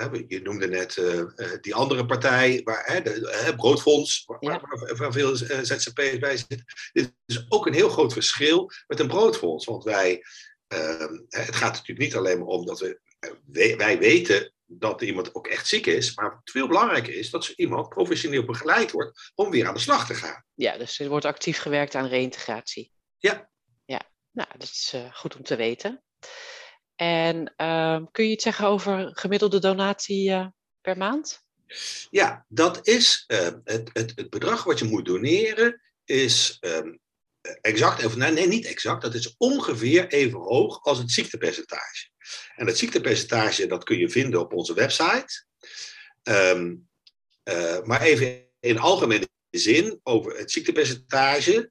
uh, 0.00 0.22
je 0.26 0.40
noemde 0.42 0.68
net 0.68 0.96
uh, 0.96 1.24
die 1.60 1.74
andere 1.74 2.06
partij, 2.06 2.60
waar, 2.64 3.02
de 3.04 3.52
Broodfonds, 3.56 4.24
waar, 4.26 4.60
waar, 4.60 4.96
waar 4.96 5.12
veel 5.12 5.36
ZZP'ers 5.36 6.18
bij 6.18 6.36
zitten. 6.36 6.64
Dit 6.92 7.12
is 7.26 7.46
ook 7.48 7.66
een 7.66 7.74
heel 7.74 7.88
groot 7.88 8.12
verschil 8.12 8.70
met 8.86 9.00
een 9.00 9.08
broodfonds. 9.08 9.64
Want 9.64 9.84
wij 9.84 10.22
Ehm, 10.22 10.51
het 11.28 11.54
gaat 11.54 11.72
natuurlijk 11.72 11.98
niet 11.98 12.16
alleen 12.16 12.38
maar 12.38 12.48
om 12.48 12.66
dat 12.66 12.80
we, 12.80 13.00
wij 13.76 13.98
weten 13.98 14.52
dat 14.66 15.02
iemand 15.02 15.34
ook 15.34 15.46
echt 15.46 15.66
ziek 15.66 15.86
is, 15.86 16.14
maar 16.14 16.40
veel 16.44 16.66
belangrijker 16.66 17.14
is 17.14 17.30
dat 17.30 17.48
iemand 17.48 17.88
professioneel 17.88 18.44
begeleid 18.44 18.90
wordt 18.90 19.32
om 19.34 19.50
weer 19.50 19.66
aan 19.66 19.74
de 19.74 19.80
slag 19.80 20.06
te 20.06 20.14
gaan. 20.14 20.44
Ja, 20.54 20.78
dus 20.78 20.98
er 20.98 21.08
wordt 21.08 21.24
actief 21.24 21.58
gewerkt 21.58 21.94
aan 21.94 22.08
reïntegratie. 22.08 22.92
Ja. 23.18 23.50
Ja, 23.84 24.00
nou, 24.30 24.48
dat 24.52 24.68
is 24.68 24.92
uh, 24.94 25.14
goed 25.14 25.36
om 25.36 25.42
te 25.42 25.56
weten. 25.56 26.02
En 26.94 27.54
uh, 27.56 28.00
kun 28.10 28.24
je 28.24 28.30
iets 28.30 28.44
zeggen 28.44 28.66
over 28.66 29.10
gemiddelde 29.16 29.58
donatie 29.58 30.30
uh, 30.30 30.46
per 30.80 30.96
maand? 30.96 31.40
Ja, 32.10 32.44
dat 32.48 32.86
is 32.86 33.24
het, 33.26 33.90
het, 33.92 34.12
het 34.14 34.30
bedrag 34.30 34.64
wat 34.64 34.78
je 34.78 34.84
moet 34.84 35.06
doneren 35.06 35.80
is 36.04 36.58
um, 36.60 37.00
exact, 37.60 38.04
of 38.04 38.16
nee, 38.16 38.46
niet 38.46 38.66
exact, 38.66 39.02
dat 39.02 39.14
is 39.14 39.34
ongeveer 39.36 40.08
even 40.08 40.38
hoog 40.38 40.82
als 40.82 40.98
het 40.98 41.10
ziektepercentage. 41.10 42.08
En 42.56 42.66
dat 42.66 42.78
ziektepercentage 42.78 43.66
dat 43.66 43.84
kun 43.84 43.98
je 43.98 44.08
vinden 44.08 44.40
op 44.40 44.52
onze 44.52 44.74
website. 44.74 45.44
Um, 46.22 46.88
uh, 47.44 47.82
maar 47.82 48.00
even 48.00 48.46
in 48.60 48.78
algemene 48.78 49.28
zin 49.50 50.00
over 50.02 50.36
het 50.36 50.50
ziektepercentage. 50.50 51.70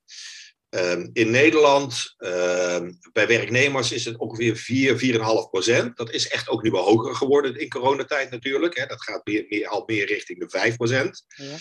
Um, 0.69 1.09
in 1.13 1.29
Nederland, 1.31 2.15
um, 2.17 2.99
bij 3.11 3.27
werknemers 3.27 3.91
is 3.91 4.05
het 4.05 4.17
ongeveer 4.17 4.55
4, 4.55 4.97
4,5 4.99 5.49
procent. 5.49 5.97
Dat 5.97 6.11
is 6.11 6.27
echt 6.27 6.49
ook 6.49 6.63
nu 6.63 6.71
wel 6.71 6.83
hoger 6.83 7.15
geworden 7.15 7.55
in 7.55 7.69
coronatijd 7.69 8.29
natuurlijk. 8.29 8.77
Hè. 8.77 8.85
Dat 8.85 9.03
gaat 9.03 9.25
meer, 9.25 9.45
meer, 9.49 9.67
al 9.67 9.83
meer 9.85 10.05
richting 10.05 10.39
de 10.39 10.49
5 10.49 10.75
procent. 10.75 11.25
Ja. 11.27 11.57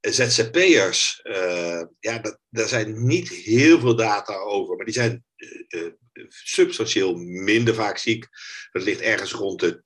ZZP'ers, 0.00 1.20
uh, 1.22 1.82
ja, 2.00 2.18
dat, 2.18 2.38
daar 2.48 2.68
zijn 2.68 3.06
niet 3.06 3.28
heel 3.28 3.80
veel 3.80 3.96
data 3.96 4.34
over, 4.34 4.76
maar 4.76 4.84
die 4.84 4.94
zijn 4.94 5.24
uh, 5.68 5.92
substantieel 6.28 7.14
minder 7.16 7.74
vaak 7.74 7.98
ziek. 7.98 8.28
Dat 8.72 8.82
ligt 8.82 9.00
ergens 9.00 9.32
rond 9.32 9.60
de 9.60 9.82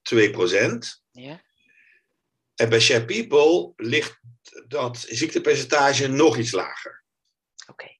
2%. 0.94 1.00
Ja. 1.10 1.42
En 2.54 2.68
bij 2.68 2.80
Share 2.80 3.04
People 3.04 3.72
ligt 3.76 4.20
dat 4.68 5.04
ziektepercentage 5.08 6.08
nog 6.08 6.36
iets 6.36 6.52
lager. 6.52 7.04
Oké. 7.66 7.96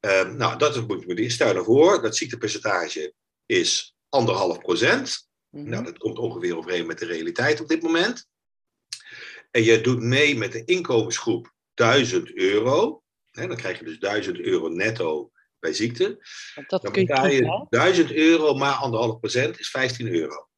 Okay. 0.00 0.22
nou, 0.22 0.58
dat 0.58 0.86
moet 0.86 1.18
je 1.18 1.30
stel 1.30 1.54
je 1.54 1.64
voor, 1.64 2.02
dat 2.02 2.16
ziektepercentage 2.16 3.14
is 3.46 3.96
anderhalf 4.08 4.58
procent. 4.58 5.28
Mm 5.50 5.60
-hmm. 5.60 5.70
Nou, 5.70 5.84
dat 5.84 5.98
komt 5.98 6.18
ongeveer 6.18 6.56
overeen 6.56 6.86
met 6.86 6.98
de 6.98 7.06
realiteit 7.06 7.60
op 7.60 7.68
dit 7.68 7.82
moment 7.82 8.28
en 9.54 9.64
je 9.64 9.80
doet 9.80 10.00
mee 10.00 10.36
met 10.36 10.52
de 10.52 10.64
inkomensgroep 10.64 11.54
1000 11.74 12.34
euro, 12.34 13.02
hè, 13.30 13.46
dan 13.46 13.56
krijg 13.56 13.78
je 13.78 13.84
dus 13.84 13.98
1000 13.98 14.38
euro 14.38 14.68
netto 14.68 15.30
bij 15.58 15.72
ziekte. 15.72 16.26
Dat 16.66 16.82
dan 16.82 16.92
betaal 16.92 17.26
je 17.26 17.66
1000 17.70 18.12
euro 18.12 18.54
maar 18.54 18.72
anderhalf 18.72 19.18
procent 19.18 19.58
is 19.58 19.70
15 19.70 20.08
euro. 20.08 20.48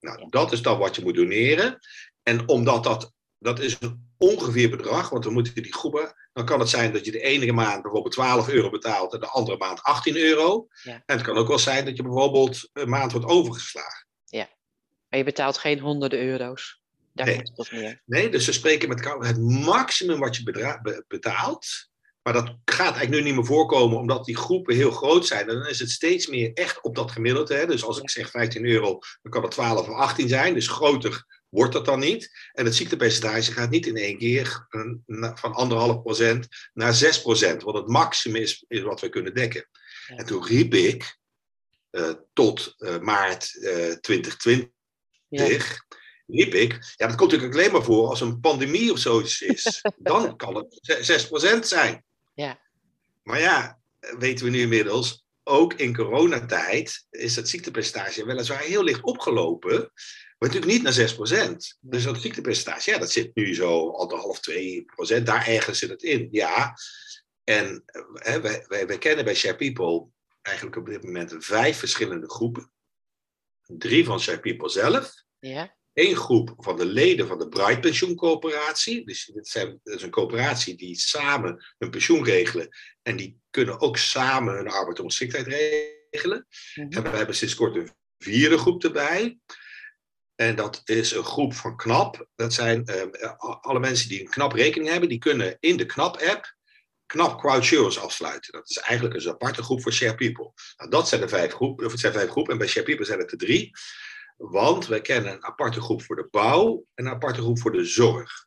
Nou, 0.00 0.28
dat 0.30 0.52
is 0.52 0.62
dan 0.62 0.78
wat 0.78 0.96
je 0.96 1.02
moet 1.02 1.14
doneren. 1.14 1.78
En 2.22 2.48
omdat 2.48 2.84
dat, 2.84 3.12
dat 3.38 3.60
is 3.60 3.76
een 3.80 4.10
ongeveer 4.18 4.70
bedrag, 4.70 5.10
want 5.10 5.24
dan 5.24 5.32
moeten 5.32 5.54
die 5.54 5.74
groepen, 5.74 6.14
dan 6.32 6.44
kan 6.44 6.60
het 6.60 6.68
zijn 6.68 6.92
dat 6.92 7.04
je 7.04 7.12
de 7.12 7.22
ene 7.22 7.52
maand 7.52 7.82
bijvoorbeeld 7.82 8.14
12 8.14 8.48
euro 8.48 8.70
betaalt 8.70 9.12
en 9.12 9.20
de 9.20 9.28
andere 9.28 9.56
maand 9.56 9.82
18 9.82 10.16
euro. 10.16 10.66
Ja. 10.82 10.92
En 10.92 11.16
het 11.16 11.22
kan 11.22 11.36
ook 11.36 11.48
wel 11.48 11.58
zijn 11.58 11.84
dat 11.84 11.96
je 11.96 12.02
bijvoorbeeld 12.02 12.68
een 12.72 12.88
maand 12.88 13.12
wordt 13.12 13.26
overgeslagen. 13.26 14.06
Ja, 14.24 14.48
maar 15.08 15.18
je 15.18 15.24
betaalt 15.24 15.58
geen 15.58 15.78
honderden 15.78 16.20
euro's. 16.20 16.84
Daar 17.16 17.26
nee. 17.26 17.42
komt 17.42 17.70
het 17.70 18.02
Nee, 18.04 18.28
dus 18.28 18.44
ze 18.44 18.52
spreken 18.52 18.88
met 18.88 19.04
het 19.04 19.40
maximum 19.40 20.18
wat 20.18 20.36
je 20.36 21.04
betaalt. 21.08 21.88
Maar 22.22 22.32
dat 22.32 22.56
gaat 22.64 22.94
eigenlijk 22.94 23.10
nu 23.10 23.22
niet 23.22 23.34
meer 23.34 23.44
voorkomen, 23.44 23.98
omdat 23.98 24.24
die 24.24 24.36
groepen 24.36 24.74
heel 24.74 24.90
groot 24.90 25.26
zijn. 25.26 25.48
En 25.48 25.54
dan 25.54 25.66
is 25.66 25.78
het 25.78 25.90
steeds 25.90 26.26
meer 26.26 26.52
echt 26.52 26.82
op 26.82 26.94
dat 26.94 27.10
gemiddelde. 27.10 27.54
Hè? 27.54 27.66
Dus 27.66 27.84
als 27.84 27.98
ik 27.98 28.10
zeg 28.10 28.30
15 28.30 28.64
euro, 28.64 28.98
dan 29.22 29.32
kan 29.32 29.42
het 29.42 29.50
12 29.50 29.88
of 29.88 29.94
18 29.94 30.28
zijn. 30.28 30.54
Dus 30.54 30.68
groter 30.68 31.24
wordt 31.48 31.72
dat 31.72 31.84
dan 31.84 31.98
niet. 31.98 32.50
En 32.52 32.64
het 32.64 32.74
ziektepercentage 32.74 33.52
gaat 33.52 33.70
niet 33.70 33.86
in 33.86 33.96
één 33.96 34.18
keer 34.18 34.66
van 35.34 35.52
anderhalf 35.52 36.02
procent 36.02 36.48
naar 36.72 36.94
6 36.94 37.22
procent. 37.22 37.62
Want 37.62 37.76
het 37.76 37.88
maximum 37.88 38.42
is, 38.42 38.64
is 38.68 38.82
wat 38.82 39.00
we 39.00 39.08
kunnen 39.08 39.34
dekken. 39.34 39.68
En 40.06 40.26
toen 40.26 40.46
riep 40.46 40.74
ik 40.74 41.18
uh, 41.90 42.10
tot 42.32 42.74
uh, 42.78 42.98
maart 42.98 43.54
uh, 43.54 43.90
eh, 43.90 43.98
2020. 43.98 44.74
Ja 45.28 45.44
riep 46.26 46.54
ik, 46.54 46.94
ja, 46.96 47.06
dat 47.06 47.16
komt 47.16 47.30
natuurlijk 47.30 47.58
alleen 47.58 47.72
maar 47.72 47.82
voor 47.82 48.08
als 48.08 48.20
een 48.20 48.40
pandemie 48.40 48.92
of 48.92 48.98
zoiets 48.98 49.42
is. 49.42 49.82
Dan 49.96 50.36
kan 50.36 50.54
het 50.56 51.30
6% 51.56 51.58
zijn. 51.58 52.04
Ja. 52.34 52.60
Maar 53.22 53.40
ja, 53.40 53.80
weten 54.18 54.44
we 54.44 54.50
nu 54.50 54.60
inmiddels, 54.60 55.24
ook 55.42 55.74
in 55.74 55.94
coronatijd 55.94 57.06
is 57.10 57.36
het 57.36 57.48
ziektepercentage 57.48 58.24
weliswaar 58.24 58.60
heel 58.60 58.82
licht 58.82 59.02
opgelopen, 59.02 59.78
maar 60.38 60.48
natuurlijk 60.50 60.72
niet 60.72 60.82
naar 60.82 61.50
6%. 61.52 61.78
Dus 61.80 62.02
dat 62.02 62.20
ziektepercentage, 62.20 62.90
ja, 62.90 62.98
dat 62.98 63.10
zit 63.10 63.34
nu 63.34 63.54
zo 63.54 63.90
anderhalf, 63.90 64.40
2%, 65.18 65.22
daar 65.22 65.46
ergens 65.46 65.78
zit 65.78 65.90
het 65.90 66.02
in. 66.02 66.28
Ja, 66.30 66.74
en 67.44 67.84
hè, 68.12 68.40
wij, 68.40 68.64
wij, 68.68 68.86
wij 68.86 68.98
kennen 68.98 69.24
bij 69.24 69.34
Share 69.34 69.56
People 69.56 70.06
eigenlijk 70.42 70.76
op 70.76 70.86
dit 70.86 71.02
moment 71.02 71.34
vijf 71.38 71.78
verschillende 71.78 72.30
groepen. 72.30 72.70
Drie 73.66 74.04
van 74.04 74.20
Share 74.20 74.40
People 74.40 74.68
zelf. 74.68 75.12
Ja 75.38 75.76
één 75.96 76.16
groep 76.16 76.54
van 76.56 76.76
de 76.76 76.84
leden 76.84 77.26
van 77.26 77.38
de 77.38 77.48
Bright 77.48 77.80
Pensioencoöperatie. 77.80 79.06
Dus 79.06 79.30
dit, 79.34 79.48
zijn, 79.48 79.80
is 79.82 80.02
een 80.02 80.10
coöperatie 80.10 80.76
die 80.76 80.98
samen 80.98 81.74
hun 81.78 81.90
pensioen 81.90 82.24
regelen. 82.24 82.68
En 83.02 83.16
die 83.16 83.38
kunnen 83.50 83.80
ook 83.80 83.96
samen 83.96 84.54
hun 84.54 84.68
arbeidsongeschiktheid 84.68 85.46
regelen. 85.46 86.46
Mhm. 86.74 86.92
En 86.92 87.02
we 87.02 87.16
hebben 87.16 87.34
sinds 87.34 87.54
kort 87.54 87.76
een 87.76 87.90
vierde 88.18 88.58
groep 88.58 88.84
erbij. 88.84 89.38
En 90.34 90.56
dat 90.56 90.80
is 90.84 91.12
een 91.12 91.24
groep 91.24 91.54
van 91.54 91.76
KNAP. 91.76 92.28
Dat 92.34 92.52
zijn 92.52 92.90
uh, 92.90 93.36
alle 93.60 93.80
mensen 93.80 94.08
die 94.08 94.20
een 94.20 94.30
KNAP 94.30 94.52
rekening 94.52 94.90
hebben. 94.90 95.08
Die 95.08 95.18
kunnen 95.18 95.56
in 95.60 95.76
de 95.76 95.86
KNAP-app 95.86 96.54
KNAP 97.06 97.38
Crowdsurance 97.38 98.00
afsluiten. 98.00 98.52
Dat 98.52 98.70
is 98.70 98.76
eigenlijk 98.76 99.20
een 99.20 99.30
aparte 99.30 99.62
groep 99.62 99.82
voor 99.82 99.92
Share 99.92 100.14
People. 100.14 100.52
Nou, 100.76 100.90
dat 100.90 101.08
zijn 101.08 101.20
de 101.20 101.28
vijf 101.28 101.52
groepen. 101.52 101.84
Of 101.84 101.90
het 101.90 102.00
zijn 102.00 102.12
vijf 102.12 102.30
groepen. 102.30 102.52
En 102.52 102.58
bij 102.58 102.68
Share 102.68 102.86
People 102.86 103.04
zijn 103.04 103.18
het 103.18 103.32
er 103.32 103.38
drie. 103.38 103.70
Want 104.36 104.86
wij 104.86 105.00
kennen 105.00 105.32
een 105.32 105.44
aparte 105.44 105.80
groep 105.80 106.02
voor 106.02 106.16
de 106.16 106.28
bouw 106.30 106.84
en 106.94 107.06
een 107.06 107.12
aparte 107.12 107.40
groep 107.40 107.58
voor 107.58 107.72
de 107.72 107.84
zorg. 107.84 108.46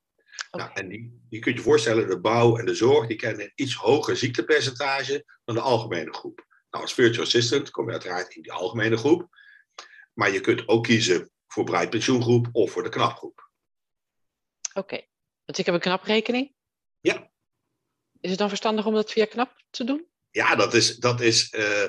Nou, 0.51 0.71
en 0.73 0.87
die, 0.87 1.21
die 1.29 1.39
kun 1.39 1.53
je 1.53 1.59
voorstellen, 1.59 2.07
de 2.07 2.19
bouw 2.19 2.57
en 2.57 2.65
de 2.65 2.75
zorg, 2.75 3.07
die 3.07 3.17
kennen 3.17 3.41
een 3.41 3.51
iets 3.55 3.75
hoger 3.75 4.17
ziektepercentage 4.17 5.25
dan 5.45 5.55
de 5.55 5.61
algemene 5.61 6.13
groep. 6.13 6.45
Nou, 6.69 6.83
als 6.83 6.93
virtual 6.93 7.25
assistant 7.25 7.71
kom 7.71 7.85
je 7.85 7.91
uiteraard 7.91 8.35
in 8.35 8.41
die 8.41 8.51
algemene 8.51 8.97
groep. 8.97 9.27
Maar 10.13 10.31
je 10.31 10.41
kunt 10.41 10.67
ook 10.67 10.83
kiezen 10.83 11.31
voor 11.47 11.63
breid 11.63 11.89
pensioengroep 11.89 12.49
of 12.51 12.71
voor 12.71 12.83
de 12.83 12.89
knapgroep. 12.89 13.49
Oké, 14.73 15.01
want 15.45 15.57
ik 15.57 15.65
heb 15.65 15.75
een 15.75 15.81
knaprekening. 15.81 16.53
Ja. 16.99 17.31
Is 18.19 18.29
het 18.29 18.39
dan 18.39 18.49
verstandig 18.49 18.85
om 18.85 18.93
dat 18.93 19.11
via 19.11 19.25
knap 19.25 19.63
te 19.69 19.83
doen? 19.83 20.07
Ja, 20.31 20.55
dat 20.55 20.73
is, 20.73 20.97
dat 20.97 21.21
is 21.21 21.53
uh, 21.53 21.87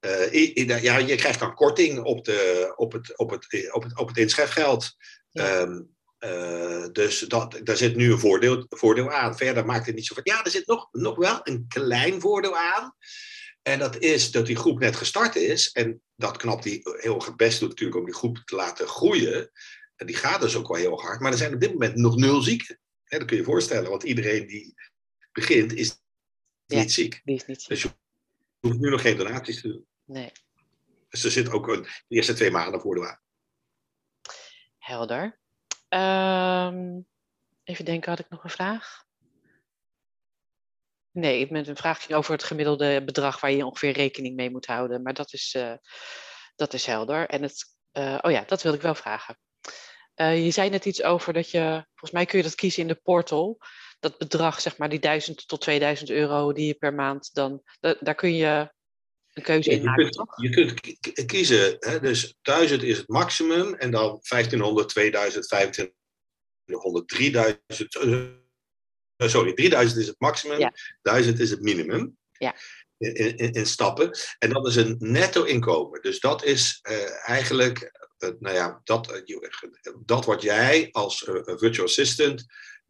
uh, 0.00 0.82
ja, 0.82 0.96
je 0.96 1.16
krijgt 1.16 1.38
dan 1.38 1.54
korting 1.54 2.02
op, 2.02 2.24
de, 2.24 2.72
op, 2.76 2.92
het, 2.92 3.18
op, 3.18 3.30
het, 3.30 3.72
op, 3.72 3.82
het, 3.82 3.98
op 3.98 4.08
het 4.08 4.16
inschrijfgeld. 4.16 4.96
Ja. 5.30 5.60
Um, 5.60 5.96
uh, 6.18 6.86
dus 6.92 7.18
dat, 7.18 7.60
daar 7.62 7.76
zit 7.76 7.96
nu 7.96 8.12
een 8.12 8.18
voordeel, 8.18 8.66
voordeel 8.68 9.10
aan. 9.10 9.36
Verder 9.36 9.64
maakt 9.64 9.86
het 9.86 9.94
niet 9.94 10.06
zo 10.06 10.14
van. 10.14 10.22
Ja, 10.24 10.44
er 10.44 10.50
zit 10.50 10.66
nog, 10.66 10.88
nog 10.92 11.16
wel 11.16 11.40
een 11.42 11.64
klein 11.68 12.20
voordeel 12.20 12.56
aan. 12.56 12.94
En 13.62 13.78
dat 13.78 13.98
is 13.98 14.30
dat 14.30 14.46
die 14.46 14.56
groep 14.56 14.78
net 14.78 14.96
gestart 14.96 15.36
is. 15.36 15.70
En 15.70 16.02
dat 16.14 16.36
knapt 16.36 16.62
die 16.62 16.80
heel 16.82 17.14
erg 17.14 17.26
het 17.26 17.36
best 17.36 17.60
doet 17.60 17.68
natuurlijk 17.68 17.98
om 17.98 18.04
die 18.04 18.14
groep 18.14 18.42
te 18.44 18.56
laten 18.56 18.88
groeien. 18.88 19.50
En 19.96 20.06
die 20.06 20.16
gaat 20.16 20.40
dus 20.40 20.56
ook 20.56 20.68
wel 20.68 20.76
heel 20.76 21.00
hard. 21.00 21.20
Maar 21.20 21.32
er 21.32 21.38
zijn 21.38 21.54
op 21.54 21.60
dit 21.60 21.72
moment 21.72 21.96
nog 21.96 22.16
nul 22.16 22.42
zieken. 22.42 22.80
dat 23.04 23.24
kun 23.24 23.36
je 23.36 23.42
je 23.42 23.48
voorstellen. 23.48 23.90
Want 23.90 24.02
iedereen 24.02 24.46
die 24.46 24.74
begint 25.32 25.72
is 25.72 26.02
ja, 26.64 26.78
niet 26.78 26.92
ziek. 26.92 27.20
Die 27.24 27.36
is 27.36 27.46
niet 27.46 27.60
ziek. 27.60 27.68
Dus 27.68 27.82
je 27.82 27.88
hoeft 28.60 28.78
nu 28.78 28.90
nog 28.90 29.00
geen 29.00 29.16
donaties 29.16 29.60
te 29.60 29.68
doen. 29.68 29.86
Nee. 30.04 30.32
Dus 31.08 31.24
er 31.24 31.30
zit 31.30 31.50
ook 31.50 31.68
een, 31.68 31.82
de 31.82 32.14
eerste 32.14 32.34
twee 32.34 32.50
maanden 32.50 32.80
voor 32.80 32.94
de 32.94 33.00
waan. 33.00 33.20
Helder. 34.78 35.40
Um, 35.88 37.06
even 37.64 37.84
denken, 37.84 38.10
had 38.10 38.18
ik 38.18 38.28
nog 38.28 38.44
een 38.44 38.50
vraag? 38.50 39.06
Nee, 41.10 41.52
met 41.52 41.68
een 41.68 41.76
vraag 41.76 42.02
ging 42.02 42.18
over 42.18 42.32
het 42.32 42.44
gemiddelde 42.44 43.04
bedrag 43.04 43.40
waar 43.40 43.50
je 43.50 43.66
ongeveer 43.66 43.92
rekening 43.92 44.36
mee 44.36 44.50
moet 44.50 44.66
houden. 44.66 45.02
Maar 45.02 45.14
dat 45.14 45.32
is, 45.32 45.54
uh, 45.56 45.74
dat 46.56 46.72
is 46.72 46.86
helder. 46.86 47.28
En 47.28 47.42
het, 47.42 47.76
uh, 47.92 48.18
oh 48.20 48.30
ja, 48.30 48.44
dat 48.46 48.62
wil 48.62 48.72
ik 48.72 48.80
wel 48.80 48.94
vragen. 48.94 49.38
Uh, 50.16 50.44
je 50.44 50.50
zei 50.50 50.70
net 50.70 50.84
iets 50.84 51.02
over 51.02 51.32
dat 51.32 51.50
je, 51.50 51.84
volgens 51.88 52.10
mij 52.10 52.26
kun 52.26 52.38
je 52.38 52.44
dat 52.44 52.54
kiezen 52.54 52.82
in 52.82 52.88
de 52.88 53.00
portal. 53.02 53.58
Dat 54.00 54.18
bedrag, 54.18 54.60
zeg 54.60 54.76
maar, 54.76 54.88
die 54.88 54.98
1000 54.98 55.48
tot 55.48 55.60
2000 55.60 56.10
euro 56.10 56.52
die 56.52 56.66
je 56.66 56.74
per 56.74 56.94
maand 56.94 57.34
dan, 57.34 57.62
daar 57.80 58.14
kun 58.14 58.34
je 58.34 58.72
een 59.38 59.42
keuze 59.42 59.70
in 59.70 59.84
maken, 59.84 60.04
je 60.36 60.50
kunt, 60.50 60.86
Je 60.86 61.12
kunt 61.12 61.26
kiezen, 61.26 61.76
hè, 61.78 62.00
dus 62.00 62.34
1000 62.42 62.82
is 62.82 62.98
het 62.98 63.08
maximum 63.08 63.74
en 63.74 63.90
dan 63.90 64.20
1500, 64.28 64.88
2000, 64.88 65.48
2500, 65.48 67.08
3000. 67.08 67.92
sorry, 69.16 69.52
3000 69.52 70.00
is 70.00 70.06
het 70.06 70.20
maximum, 70.20 70.58
ja. 70.58 70.72
1000 71.02 71.40
is 71.40 71.50
het 71.50 71.60
minimum. 71.60 72.16
Ja. 72.32 72.56
In, 72.98 73.14
in, 73.14 73.52
in, 73.52 73.66
stappen. 73.66 74.10
En 74.38 74.50
dat 74.50 74.66
is 74.66 74.76
een 74.76 74.96
netto 74.98 75.44
inkomen. 75.44 76.02
Dus 76.02 76.20
dat 76.20 76.44
is 76.44 76.80
uh, 76.90 77.28
eigenlijk, 77.28 78.08
uh, 78.18 78.30
nou 78.38 78.54
ja, 78.54 78.80
dat, 78.84 79.22
uh, 79.28 79.38
dat 80.04 80.24
wat 80.24 80.42
jij 80.42 80.88
als 80.92 81.24
virtual 81.44 81.86
assistant 81.86 82.46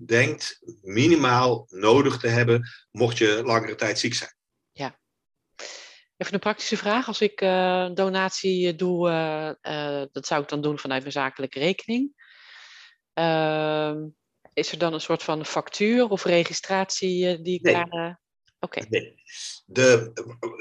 denkt 0.07 0.61
minimaal 0.83 1.67
nodig 1.69 2.19
te 2.19 2.29
hebben, 2.29 2.69
mocht 2.91 3.19
je 3.19 3.43
langere 3.45 3.75
tijd 3.75 3.99
ziek 3.99 4.15
zijn. 4.15 4.35
Ja. 4.73 4.99
Even 6.17 6.35
een 6.35 6.41
praktische 6.41 6.77
vraag. 6.77 7.07
Als 7.07 7.21
ik 7.21 7.41
uh, 7.41 7.89
donatie 7.95 8.75
doe, 8.75 9.09
uh, 9.09 9.51
uh, 9.73 10.07
dat 10.13 10.27
zou 10.27 10.43
ik 10.43 10.49
dan 10.49 10.61
doen 10.61 10.79
vanuit 10.79 11.01
mijn 11.01 11.13
zakelijke 11.13 11.59
rekening. 11.59 12.13
Ehm, 13.13 14.07
is 14.53 14.73
er 14.73 14.79
dan 14.79 14.93
een 14.95 15.01
soort 15.01 15.23
van 15.23 15.45
factuur 15.45 16.09
of 16.09 16.25
registratie 16.25 17.41
die 17.41 17.55
ik 17.55 17.63
nee. 17.63 17.75
daar... 17.75 18.21
Oké. 18.61 18.79
Okay. 18.79 18.87
Nee. 18.89 19.23
De, 19.65 20.11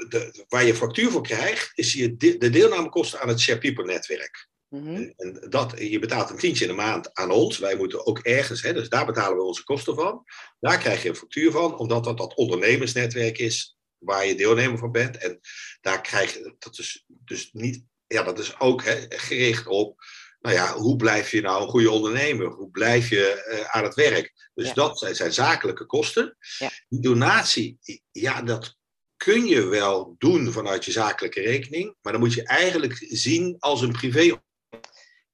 de, 0.08 0.44
waar 0.48 0.64
je 0.64 0.74
factuur 0.74 1.10
voor 1.10 1.22
krijgt, 1.22 1.70
is 1.74 1.92
je 1.92 2.16
de, 2.16 2.36
de 2.36 2.50
deelnamekosten 2.50 3.20
aan 3.20 3.28
het 3.28 3.40
Share 3.40 3.58
People 3.58 3.84
netwerk. 3.84 4.48
Mm 4.68 4.86
-hmm. 4.86 5.12
en 5.16 5.46
dat, 5.48 5.74
je 5.78 5.98
betaalt 5.98 6.30
een 6.30 6.38
tientje 6.38 6.64
in 6.64 6.70
de 6.70 6.76
maand 6.76 7.14
aan 7.14 7.30
ons. 7.30 7.58
Wij 7.58 7.76
moeten 7.76 8.06
ook 8.06 8.18
ergens, 8.18 8.62
hè, 8.62 8.72
dus 8.72 8.88
daar 8.88 9.06
betalen 9.06 9.36
we 9.36 9.42
onze 9.42 9.64
kosten 9.64 9.94
van. 9.94 10.24
Daar 10.60 10.78
krijg 10.78 11.02
je 11.02 11.08
een 11.08 11.16
factuur 11.16 11.50
van, 11.50 11.78
omdat 11.78 12.04
dat 12.04 12.18
dat 12.18 12.34
ondernemersnetwerk 12.34 13.38
is 13.38 13.76
waar 13.98 14.26
je 14.26 14.34
deelnemer 14.34 14.78
van 14.78 14.92
bent. 14.92 15.16
En 15.16 15.40
daar 15.80 16.00
krijg 16.00 16.32
je, 16.32 16.54
dat 16.58 16.78
is 16.78 17.04
dus 17.06 17.50
niet, 17.52 17.82
ja, 18.06 18.22
dat 18.22 18.38
is 18.38 18.60
ook 18.60 18.84
hè, 18.84 19.04
gericht 19.08 19.66
op, 19.66 20.00
nou 20.40 20.54
ja, 20.54 20.74
hoe 20.74 20.96
blijf 20.96 21.30
je 21.30 21.40
nou 21.40 21.62
een 21.62 21.68
goede 21.68 21.90
ondernemer? 21.90 22.46
Hoe 22.46 22.70
blijf 22.70 23.08
je 23.08 23.46
uh, 23.52 23.76
aan 23.76 23.84
het 23.84 23.94
werk? 23.94 24.50
Dus 24.54 24.66
Ja. 24.66 24.74
dat 24.74 24.98
zijn, 24.98 25.14
zijn 25.14 25.32
zakelijke 25.32 25.86
kosten. 25.86 26.36
Ja. 26.58 26.70
Die 26.88 27.00
donatie, 27.00 27.78
ja, 28.10 28.42
dat 28.42 28.76
kun 29.16 29.46
je 29.46 29.64
wel 29.66 30.14
doen 30.18 30.52
vanuit 30.52 30.84
je 30.84 30.90
zakelijke 30.90 31.40
rekening, 31.40 31.96
maar 32.02 32.12
dan 32.12 32.20
moet 32.22 32.34
je 32.34 32.42
eigenlijk 32.42 33.06
zien 33.08 33.56
als 33.58 33.80
een 33.80 33.92
privé 33.92 34.40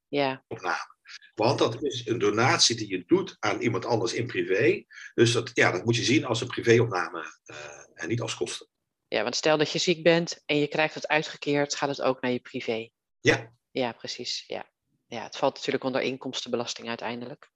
Ja, 0.07 0.43
opname. 0.47 0.93
Want 1.35 1.59
dat 1.59 1.83
is 1.83 2.07
een 2.07 2.17
donatie 2.17 2.75
die 2.75 2.89
je 2.89 3.03
doet 3.05 3.35
aan 3.39 3.61
iemand 3.61 3.85
anders 3.85 4.13
in 4.13 4.27
privé. 4.27 4.83
Dus 5.13 5.31
dat, 5.31 5.51
ja, 5.53 5.71
dat 5.71 5.85
moet 5.85 5.95
je 5.95 6.03
zien 6.03 6.25
als 6.25 6.41
een 6.41 6.47
privéopname 6.47 7.39
uh, 7.45 7.57
en 7.93 8.07
niet 8.07 8.21
als 8.21 8.35
kosten. 8.35 8.67
ja, 9.07 9.23
want 9.23 9.35
stel 9.35 9.57
dat 9.57 9.71
je 9.71 9.79
ziek 9.79 10.03
bent 10.03 10.41
en 10.45 10.57
je 10.57 10.67
krijgt 10.67 10.93
het 10.93 11.07
uitgekeerd, 11.07 11.75
gaat 11.75 11.89
het 11.89 12.01
ook 12.01 12.21
naar 12.21 12.31
je 12.31 12.39
privé. 12.39 12.89
Ja, 13.19 13.53
Ja, 13.71 13.91
precies. 13.91 14.43
Ja. 14.47 14.69
ja, 15.07 15.23
het 15.23 15.37
valt 15.37 15.55
natuurlijk 15.55 15.83
onder 15.83 16.01
inkomstenbelasting 16.01 16.87
uiteindelijk. 16.87 17.49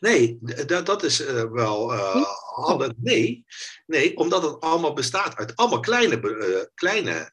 nee, 0.00 0.38
dat, 0.66 0.86
dat 0.86 1.02
is 1.02 1.20
uh, 1.20 1.44
wel 1.44 1.94
uh, 1.94 2.24
handig. 2.54 2.92
Nee, 2.96 3.44
nee, 3.86 4.16
omdat 4.16 4.42
het 4.42 4.60
allemaal 4.60 4.92
bestaat 4.92 5.36
uit 5.36 5.56
allemaal 5.56 5.80
kleine, 5.80 6.70
kleine 6.74 7.30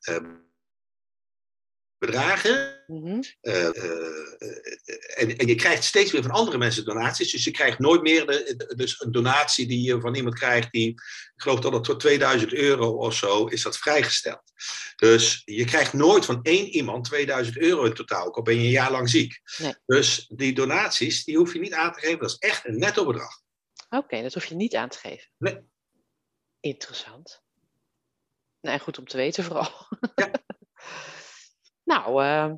bedragen. 1.97 2.83
Mhm. 2.87 3.21
Uh, 3.41 3.53
uh, 3.53 3.69
en, 5.15 5.37
en, 5.37 5.47
je 5.47 5.55
krijgt 5.55 5.83
steeds 5.83 6.11
weer 6.11 6.21
van 6.21 6.31
andere 6.31 6.57
mensen 6.57 6.85
donaties. 6.85 7.31
Dus 7.31 7.43
je 7.43 7.51
krijgt 7.51 7.79
nooit 7.79 8.01
meer 8.01 8.25
de, 8.25 8.73
dus 8.75 9.01
een 9.01 9.11
donatie 9.11 9.67
die 9.67 9.81
je 9.81 10.01
van 10.01 10.15
iemand 10.15 10.35
krijgt 10.35 10.71
die, 10.71 10.89
ik 10.89 11.33
geloof 11.35 11.59
dat 11.59 11.73
het 11.73 11.83
tot 11.83 11.99
2000 11.99 12.53
euro 12.53 12.89
of 12.89 13.13
zo 13.13 13.45
is 13.45 13.61
dat 13.61 13.77
vrijgesteld. 13.77 14.41
Dus 14.95 15.41
je 15.45 15.65
krijgt 15.65 15.93
nooit 15.93 16.25
van 16.25 16.39
één 16.41 16.67
iemand 16.67 17.05
2000 17.05 17.57
euro 17.57 17.83
in 17.83 17.93
totaal, 17.93 18.25
ook 18.25 18.35
al 18.35 18.43
ben 18.43 18.55
je 18.55 18.63
een 18.63 18.69
jaar 18.69 18.91
lang 18.91 19.10
ziek. 19.10 19.41
Nee. 19.57 19.75
Dus 19.86 20.25
die 20.36 20.53
donaties, 20.53 21.23
die 21.23 21.38
hoef 21.38 21.53
je 21.53 21.60
niet 21.60 21.73
aan 21.73 21.93
te 21.93 21.99
geven. 21.99 22.19
Dat 22.19 22.29
is 22.29 22.38
echt 22.38 22.67
een 22.67 22.77
netto 22.77 23.05
bedrag. 23.05 23.41
Oké, 23.89 24.03
okay, 24.03 24.21
dat 24.21 24.33
hoef 24.33 24.45
je 24.45 24.55
niet 24.55 24.75
aan 24.75 24.89
te 24.89 24.97
geven. 24.97 25.29
Nee. 25.38 25.60
Interessant. 26.60 27.41
Nou, 28.62 28.79
goed 28.79 28.97
om 28.97 29.07
te 29.07 29.17
weten 29.17 29.43
vooral. 29.43 29.88
Ja. 30.15 30.31
nou, 31.88 32.23
uh, 32.23 32.54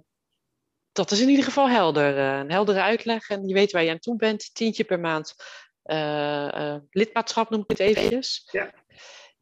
dat 0.91 1.11
is 1.11 1.21
in 1.21 1.29
ieder 1.29 1.45
geval 1.45 1.69
helder. 1.69 2.17
Uh, 2.17 2.37
een 2.37 2.51
heldere 2.51 2.81
uitleg 2.81 3.29
en 3.29 3.47
je 3.47 3.53
weet 3.53 3.71
waar 3.71 3.83
je 3.83 3.91
aan 3.91 3.99
toe 3.99 4.15
bent. 4.15 4.53
Tientje 4.53 4.83
per 4.83 4.99
maand 4.99 5.35
uh, 5.83 6.75
lidmaatschap 6.89 7.49
noem 7.49 7.63
ik 7.67 7.69
het 7.69 7.79
eventjes. 7.79 8.47
Ja. 8.51 8.73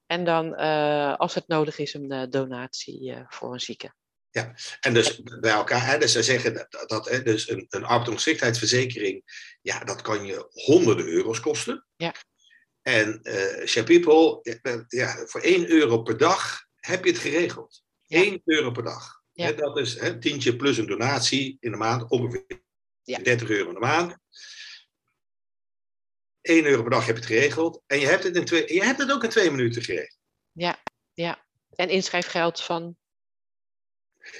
En 0.05 0.25
dan 0.25 0.55
als 1.17 1.33
het 1.33 1.47
nodig 1.47 1.77
is 1.77 1.93
een 1.93 2.29
donatie 2.29 3.25
voor 3.27 3.53
een 3.53 3.59
zieke. 3.59 3.93
Ja, 4.29 4.55
en 4.79 4.93
dus 4.93 5.23
bij 5.23 5.51
elkaar, 5.51 5.85
hè, 5.85 5.97
dus 5.97 6.11
ze 6.11 6.23
zeggen 6.23 6.53
dat, 6.53 6.89
dat 6.89 7.09
hè, 7.09 7.23
dus 7.23 7.49
een, 7.49 7.65
een 7.69 7.83
arbeidsongeschiktheidsverzekering, 7.83 9.23
ja, 9.61 9.83
dat 9.83 10.01
kan 10.01 10.25
je 10.25 10.47
honderden 10.51 11.07
euro's 11.07 11.39
kosten. 11.39 11.85
Ja. 11.95 12.13
En 12.81 13.19
uh, 13.23 13.83
People, 13.83 14.41
ja, 14.87 15.25
voor 15.25 15.41
1 15.41 15.69
euro 15.69 16.01
per 16.01 16.17
dag 16.17 16.65
heb 16.75 17.03
je 17.03 17.11
het 17.11 17.19
geregeld. 17.19 17.83
Ja. 18.05 18.21
1 18.21 18.41
euro 18.45 18.71
per 18.71 18.83
dag. 18.83 19.21
Ja. 19.37 19.51
Dat 19.51 19.77
is 19.77 19.99
hè, 19.99 20.19
tientje 20.19 20.55
plus 20.55 20.77
een 20.77 20.87
donatie 20.87 21.57
in 21.59 21.71
de 21.71 21.77
maand, 21.77 22.09
ongeveer 22.09 22.45
Ja. 23.03 23.19
30 23.19 23.49
euro 23.49 23.67
in 23.67 23.73
de 23.73 23.79
maand. 23.79 24.17
1 26.41 26.65
euro 26.65 26.81
per 26.81 26.91
dag 26.91 27.05
heb 27.05 27.15
je 27.15 27.21
het 27.21 27.31
geregeld. 27.31 27.81
En 27.85 27.99
je 27.99 28.05
hebt 28.07 28.23
het, 28.23 28.35
in 28.35 28.45
twee, 28.45 28.73
je 28.73 28.83
hebt 28.83 28.99
het 28.99 29.11
ook 29.11 29.23
in 29.23 29.29
twee 29.29 29.51
minuten 29.51 29.81
geregeld. 29.81 30.19
Ja, 30.51 30.83
ja. 31.13 31.45
En 31.75 31.89
inschrijfgeld 31.89 32.61
van 32.61 32.97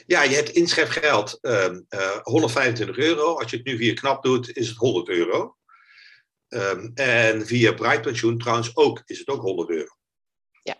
ja, 0.05 0.21
je 0.23 0.35
hebt 0.35 0.49
inschrijfgeld 0.49 1.37
um, 1.41 1.85
uh, 1.89 2.17
125 2.21 2.97
euro. 2.97 3.37
Als 3.37 3.51
je 3.51 3.57
het 3.57 3.65
nu 3.65 3.77
via 3.77 3.93
KNAP 3.93 4.23
doet, 4.23 4.57
is 4.57 4.67
het 4.67 4.77
100 4.77 5.09
euro. 5.09 5.57
Um, 6.49 6.91
en 6.93 7.45
via 7.45 7.73
Breitpensioen 7.73 8.37
trouwens 8.37 8.75
ook, 8.75 9.01
is 9.05 9.19
het 9.19 9.27
ook 9.27 9.41
100 9.41 9.69
euro. 9.69 9.97
Ja, 10.63 10.75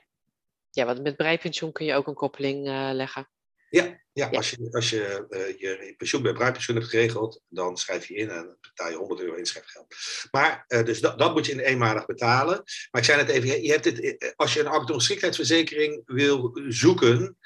ja 0.70 0.86
want 0.86 1.02
met 1.02 1.16
Breitpensioen 1.16 1.72
kun 1.72 1.86
je 1.86 1.94
ook 1.94 2.08
een 2.08 2.14
koppeling 2.14 2.68
uh, 2.68 2.90
leggen. 2.94 3.30
Ja, 3.70 3.84
ja, 3.84 4.28
ja, 4.32 4.38
als 4.38 4.50
je, 4.50 4.68
als 4.72 4.90
je 4.90 5.26
uh, 5.30 5.60
je 5.60 5.94
pensioen 5.98 6.22
bij 6.22 6.34
Breitpensioen 6.34 6.78
hebt 6.78 6.90
geregeld, 6.90 7.42
dan 7.48 7.78
schrijf 7.78 8.08
je 8.08 8.16
in 8.16 8.30
en 8.30 8.58
betaal 8.62 8.90
je 8.90 8.96
100 8.96 9.20
euro 9.20 9.36
inschrijfgeld. 9.36 9.96
Maar, 10.32 10.66
uh, 10.68 10.84
dus 10.84 11.02
dat, 11.02 11.20
dat 11.20 11.34
moet 11.34 11.46
je 11.46 11.52
in 11.52 11.60
eenmalig 11.60 12.06
betalen. 12.06 12.64
Maar 12.92 13.02
ik 13.02 13.08
zei 13.08 13.24
net 13.24 13.30
even, 13.30 13.64
je 13.64 13.72
hebt 13.72 13.86
het, 13.86 14.34
als 14.36 14.54
je 14.54 14.60
een 14.60 14.68
arbeidsongeschiktheidsverzekering 14.68 16.02
wil 16.06 16.60
zoeken, 16.68 17.38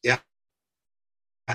ja, 0.00 0.24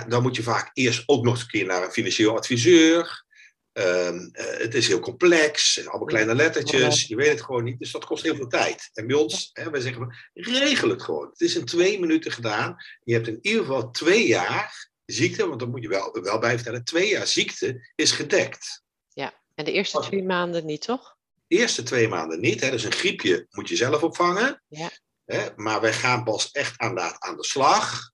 dan 0.07 0.21
moet 0.21 0.35
je 0.35 0.43
vaak 0.43 0.69
eerst 0.73 1.03
ook 1.05 1.23
nog 1.23 1.33
eens 1.33 1.41
een 1.41 1.47
keer 1.47 1.65
naar 1.65 1.83
een 1.83 1.91
financieel 1.91 2.35
adviseur. 2.35 3.25
Um, 3.73 4.29
uh, 4.33 4.45
het 4.57 4.75
is 4.75 4.87
heel 4.87 4.99
complex, 4.99 5.79
allemaal 5.87 6.07
kleine 6.07 6.35
lettertjes, 6.35 7.03
je 7.07 7.15
weet 7.15 7.29
het 7.29 7.41
gewoon 7.41 7.63
niet, 7.63 7.79
dus 7.79 7.91
dat 7.91 8.05
kost 8.05 8.23
heel 8.23 8.35
veel 8.35 8.47
tijd. 8.47 8.89
En 8.93 9.07
bij 9.07 9.15
ons, 9.15 9.49
hè, 9.53 9.69
wij 9.69 9.81
zeggen, 9.81 10.15
regel 10.33 10.89
het 10.89 11.01
gewoon. 11.01 11.29
Het 11.29 11.41
is 11.41 11.55
in 11.55 11.65
twee 11.65 11.99
minuten 11.99 12.31
gedaan. 12.31 12.75
Je 13.03 13.13
hebt 13.13 13.27
in 13.27 13.39
ieder 13.41 13.61
geval 13.61 13.91
twee 13.91 14.27
jaar 14.27 14.91
ziekte, 15.05 15.47
want 15.47 15.59
dat 15.59 15.69
moet 15.69 15.81
je 15.81 15.87
wel, 15.87 16.17
wel 16.21 16.39
bij 16.39 16.55
vertellen, 16.55 16.83
twee 16.83 17.09
jaar 17.09 17.27
ziekte 17.27 17.91
is 17.95 18.11
gedekt. 18.11 18.83
Ja, 19.07 19.33
en 19.55 19.65
de 19.65 19.71
eerste 19.71 19.99
twee 19.99 20.23
maanden 20.23 20.65
niet, 20.65 20.81
toch? 20.81 21.17
De 21.47 21.55
eerste 21.55 21.83
twee 21.83 22.07
maanden 22.07 22.39
niet, 22.39 22.61
hè, 22.61 22.71
dus 22.71 22.83
een 22.83 22.91
griepje 22.91 23.47
moet 23.49 23.69
je 23.69 23.75
zelf 23.75 24.03
opvangen. 24.03 24.63
Ja. 24.67 24.89
Hè, 25.25 25.47
maar 25.55 25.81
wij 25.81 25.93
gaan 25.93 26.23
pas 26.23 26.51
echt 26.51 26.77
aan 26.77 26.95
de, 26.95 27.19
aan 27.19 27.37
de 27.37 27.45
slag 27.45 28.11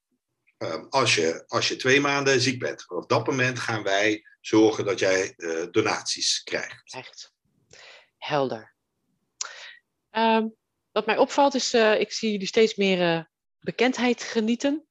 um, 0.59 0.87
als, 0.89 1.15
je, 1.15 1.43
als 1.47 1.67
je 1.67 1.75
twee 1.75 1.99
maanden 1.99 2.41
ziek 2.41 2.59
bent. 2.59 2.83
Vanaf 2.83 3.05
dat 3.05 3.27
moment 3.27 3.59
gaan 3.59 3.83
wij 3.83 4.25
zorgen 4.41 4.85
dat 4.85 4.99
jij 4.99 5.33
uh, 5.37 5.65
donaties 5.71 6.43
krijgt. 6.43 6.93
Echt. 6.93 7.33
Helder. 8.17 8.75
Um, 10.11 10.55
wat 10.91 11.05
mij 11.05 11.17
opvalt 11.17 11.55
is, 11.55 11.73
uh, 11.73 11.99
ik 11.99 12.11
zie 12.11 12.31
jullie 12.31 12.47
steeds 12.47 12.75
meer 12.75 13.17
uh, 13.17 13.23
bekendheid 13.59 14.23
genieten. 14.23 14.87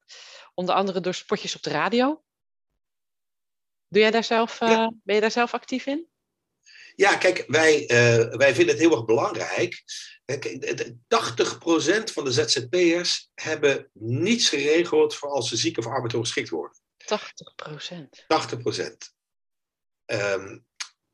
Onder 0.55 0.75
andere 0.75 1.01
door 1.01 1.15
spotjes 1.15 1.57
op 1.57 1.63
de 1.63 1.71
radio. 1.71 2.23
Doe 3.89 4.03
jij 4.03 4.11
daar 4.11 4.25
zelf, 4.25 4.61
Ja. 4.61 4.93
ben 5.03 5.15
je 5.15 5.21
daar 5.21 5.31
zelf 5.31 5.55
actief 5.55 5.87
in? 5.87 6.09
Ja, 6.97 7.17
kijk, 7.17 7.45
wij, 7.47 7.85
wij 8.31 8.55
vinden 8.55 8.75
het 8.75 8.79
heel 8.79 8.93
erg 8.93 9.05
belangrijk. 9.05 9.83
Kijk, 10.37 10.95
80% 11.09 12.13
van 12.13 12.25
de 12.25 12.33
ZZP'ers 12.33 13.31
hebben 13.35 13.91
niets 13.93 14.49
geregeld 14.49 15.15
voor 15.15 15.29
als 15.29 15.49
ze 15.49 15.57
ziek 15.57 15.79
of 15.79 15.87
arbeidsongeschikt 15.87 16.49
worden. 16.49 16.79
80%. 16.99 17.05
80%. 18.27 19.17
Um, 20.07 20.67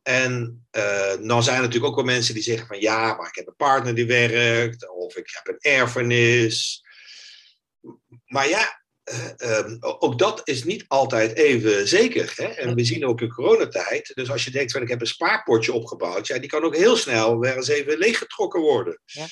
en 0.03 0.67
uh, 0.77 1.15
dan 1.21 1.43
zijn 1.43 1.57
er 1.57 1.63
natuurlijk 1.63 1.85
ook 1.85 1.95
wel 1.95 2.05
mensen 2.05 2.35
die 2.35 2.43
zeggen 2.43 2.67
van 2.67 2.81
ja, 2.81 3.15
maar 3.15 3.29
ik 3.29 3.35
heb 3.35 3.47
een 3.47 3.57
partner 3.57 3.95
die 3.95 4.07
werkt, 4.07 4.89
of 4.91 5.17
ik 5.17 5.41
heb 5.43 5.47
een 5.47 5.73
erfenis. 5.73 6.85
Maar 8.25 8.49
ja, 8.49 8.84
ehm, 9.37 9.77
ook 9.81 10.19
dat 10.19 10.41
is 10.45 10.65
niet 10.65 10.85
altijd 10.89 11.37
even 11.37 11.89
zeker. 11.89 12.33
Hè? 12.37 12.45
En 12.45 12.75
we 12.75 12.85
zien 12.85 13.07
ook 13.07 13.21
in 13.21 13.33
coronatijd, 13.33 14.13
dus 14.15 14.31
als 14.31 14.45
je 14.45 14.51
denkt 14.51 14.73
van 14.73 14.83
ik 14.83 14.89
heb 14.89 15.01
een 15.01 15.07
spaarpotje 15.07 15.73
opgebouwd, 15.73 16.27
ja, 16.27 16.39
die 16.39 16.49
kan 16.49 16.65
ook 16.65 16.77
heel 16.77 16.97
snel 16.97 17.39
weer 17.39 17.57
eens 17.57 17.69
even 17.69 17.99
leeggetrokken 17.99 18.61
worden. 18.61 19.01
Ja. 19.05 19.27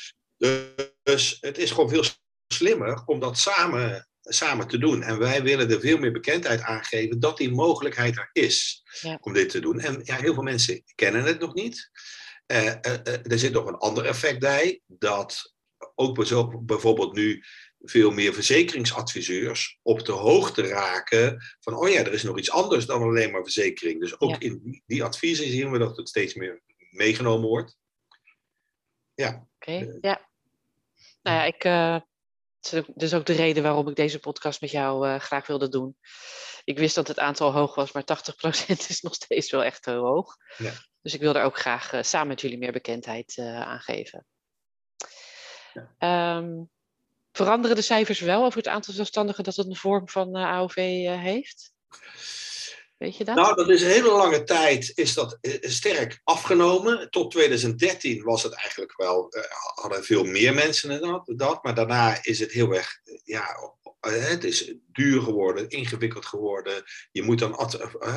Dus 1.02 1.37
het 1.40 1.58
is 1.58 1.70
gewoon 1.70 1.88
veel 1.88 2.04
slimmer 2.48 3.02
om 3.06 3.20
dat 3.20 3.38
samen, 3.38 4.08
samen 4.20 4.68
te 4.68 4.78
doen. 4.78 5.02
En 5.02 5.18
wij 5.18 5.42
willen 5.42 5.70
er 5.70 5.80
veel 5.80 5.98
meer 5.98 6.12
bekendheid 6.12 6.61
aan 6.61 6.85
geven 6.85 7.20
dat 7.20 7.37
die 7.37 7.50
mogelijkheid 7.50 8.16
er 8.16 8.30
is 8.32 8.82
om 9.20 9.32
dit 9.32 9.48
te 9.48 9.61
doen. 9.61 9.80
En 9.80 10.00
ja, 10.02 10.16
heel 10.16 10.35
veel 10.35 10.42
mensen 10.42 10.82
kennen 10.94 11.24
het 11.24 11.40
nog 11.40 11.54
niet. 11.54 11.90
Uh, 12.46 12.66
er 13.04 13.38
zit 13.38 13.52
nog 13.52 13.66
een 13.66 13.76
ander 13.76 14.04
effect 14.04 14.38
bij, 14.38 14.80
dat 14.87 15.54
ook 15.94 16.14
bijvoorbeeld 16.66 17.12
nu 17.12 17.44
veel 17.83 18.11
meer 18.11 18.35
verzekeringsadviseurs 18.35 19.79
op 19.83 20.05
de 20.05 20.12
hoogte 20.12 20.62
raken 20.62 21.42
van, 21.61 21.75
oh 21.75 21.88
ja, 21.88 22.01
er 22.01 22.12
is 22.12 22.23
nog 22.23 22.38
iets 22.38 22.51
anders 22.51 22.87
dan 22.87 23.03
alleen 23.03 23.31
maar 23.31 23.42
verzekering. 23.42 24.01
Dus 24.01 24.21
ook 24.21 24.38
in 24.38 24.83
die 24.87 25.05
adviezen 25.05 25.47
zien 25.47 25.71
we 25.71 25.79
dat 25.79 25.97
het 25.97 26.09
steeds 26.09 26.35
meer 26.35 26.62
meegenomen 26.90 27.49
wordt. 27.49 27.77
Ja. 29.14 29.47
Oké, 29.55 29.99
ja. 30.01 30.31
Nou 31.23 31.37
ja, 31.37 31.45
ik, 31.45 31.64
uh, 31.64 32.01
dat 32.87 33.03
is 33.03 33.14
ook 33.14 33.27
de 33.27 33.33
reden 33.33 33.62
waarom 33.62 33.88
ik 33.88 33.97
deze 33.97 34.18
podcast 34.18 34.61
met 34.61 34.71
jou 34.71 35.09
uh, 35.09 35.18
graag 35.21 35.47
wilde 35.47 35.68
doen. 35.68 35.97
Ik 36.64 36.79
wist 36.79 36.95
dat 36.95 37.09
het 37.09 37.18
aantal 37.18 37.53
hoog 37.53 37.75
was, 37.75 37.92
maar 37.92 38.03
80% 38.03 38.07
is 38.88 39.01
nog 39.01 39.14
steeds 39.14 39.51
wel 39.51 39.64
echt 39.64 39.85
heel 39.85 40.05
hoog. 40.05 40.37
Ja. 40.57 40.73
Dus 41.03 41.14
ik 41.14 41.21
wil 41.21 41.35
er 41.35 41.45
ook 41.45 41.59
graag 41.59 42.05
samen 42.05 42.29
met 42.29 42.40
jullie 42.40 42.59
meer 42.59 42.73
bekendheid 42.73 43.38
aan 43.38 43.81
geven. 43.81 44.27
Ja. 45.73 46.37
Um, 46.37 46.71
veranderen 47.33 47.77
de 47.77 47.83
cijfers 47.83 48.21
wel 48.21 48.45
over 48.45 48.59
het 48.59 48.68
aantal 48.68 48.95
zelfstandigen 48.95 49.45
dat 49.45 49.57
het 49.57 49.66
een 49.66 49.77
vorm 49.77 50.09
van 50.09 50.37
uh, 50.37 50.45
AOV 50.45 50.77
uh, 50.77 51.21
heeft? 51.21 51.73
Weet 52.99 53.16
je 53.16 53.25
dat? 53.25 53.37
Nou, 53.37 53.55
dat 53.55 53.68
is 53.68 53.83
een 53.83 53.88
hele 53.88 54.11
lange 54.11 54.45
tijd 54.45 54.92
is 54.95 55.14
dat 55.14 55.38
uh, 55.40 55.55
sterk 55.61 56.21
afgenomen. 56.25 57.11
Tot 57.11 57.31
2013 57.31 58.23
was 58.23 58.42
het 58.42 58.53
eigenlijk 58.53 58.97
wel, 58.97 59.29
hadden 59.75 60.05
veel 60.05 60.25
meer 60.25 60.55
mensen 60.55 61.01
dat, 61.01 61.33
dat. 61.37 61.62
Maar 61.62 61.75
daarna 61.75 62.18
is 62.23 62.38
het 62.38 62.53
heel 62.53 62.75
erg, 62.75 63.01
ja, 63.25 63.45
het 64.01 64.45
is 64.45 64.75
duur 64.92 65.23
geworden, 65.23 65.68
ingewikkeld 65.68 66.27
geworden. 66.27 66.83
Je 67.12 67.23
moet 67.23 67.38
dan 67.38 67.57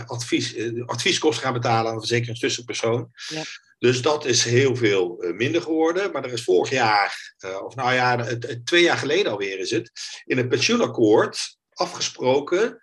advies, 0.07 0.55
advieskosten 0.85 1.43
gaan 1.43 1.53
betalen 1.53 1.87
aan 1.87 1.93
een 1.93 1.99
verzekeringstussenpersoon. 1.99 3.11
Ja. 3.27 3.43
Dus 3.85 4.01
dat 4.01 4.25
is 4.25 4.43
heel 4.43 4.75
veel 4.75 5.21
eh, 5.21 5.33
minder 5.33 5.61
geworden. 5.61 6.11
Maar 6.11 6.23
er 6.23 6.31
is 6.31 6.43
vorig 6.43 6.69
jaar, 6.69 7.35
eh, 7.37 7.63
of 7.63 7.75
nou 7.75 7.93
ja, 7.93 8.37
twee 8.63 8.83
jaar 8.83 8.97
geleden 8.97 9.31
alweer 9.31 9.59
is 9.59 9.71
het, 9.71 9.91
in 10.25 10.37
het 10.37 10.49
pensioenakkoord 10.49 11.57
afgesproken 11.69 12.79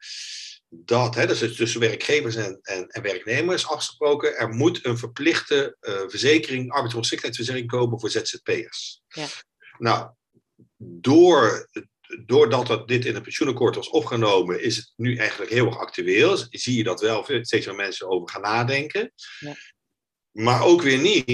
dat, 0.68 1.14
hè, 1.14 1.26
dat 1.26 1.40
is 1.40 1.56
tussen 1.56 1.80
werkgevers 1.80 2.36
en, 2.36 2.58
en, 2.62 2.86
en, 2.88 3.02
werknemers 3.02 3.68
afgesproken, 3.68 4.36
er 4.36 4.48
moet 4.48 4.84
een 4.84 4.98
verplichte 4.98 5.76
uh, 5.80 6.00
verzekering, 6.06 6.72
arbeidsongeschiktheidsverzekering 6.72 7.70
komen 7.70 8.00
voor 8.00 8.10
ZZP'ers. 8.10 9.02
Ja. 9.08 9.26
Nou, 9.78 10.10
door, 10.76 11.68
doordat 12.26 12.66
dat 12.66 12.88
dit 12.88 13.04
in 13.04 13.14
het 13.14 13.22
pensioenakkoord 13.22 13.74
was 13.74 13.88
opgenomen, 13.88 14.62
is 14.62 14.76
het 14.76 14.92
nu 14.96 15.16
eigenlijk 15.16 15.50
heel 15.50 15.66
erg 15.66 15.78
actueel. 15.78 16.36
Zie 16.50 16.76
je 16.76 16.84
dat 16.84 17.00
wel 17.00 17.24
steeds 17.40 17.66
meer 17.66 17.74
mensen 17.74 18.08
over 18.08 18.28
gaan 18.28 18.42
nadenken. 18.42 19.12
Ja. 19.38 19.54
Maar 20.32 20.62
ook 20.62 20.82
weer 20.82 20.98
niet, 20.98 21.26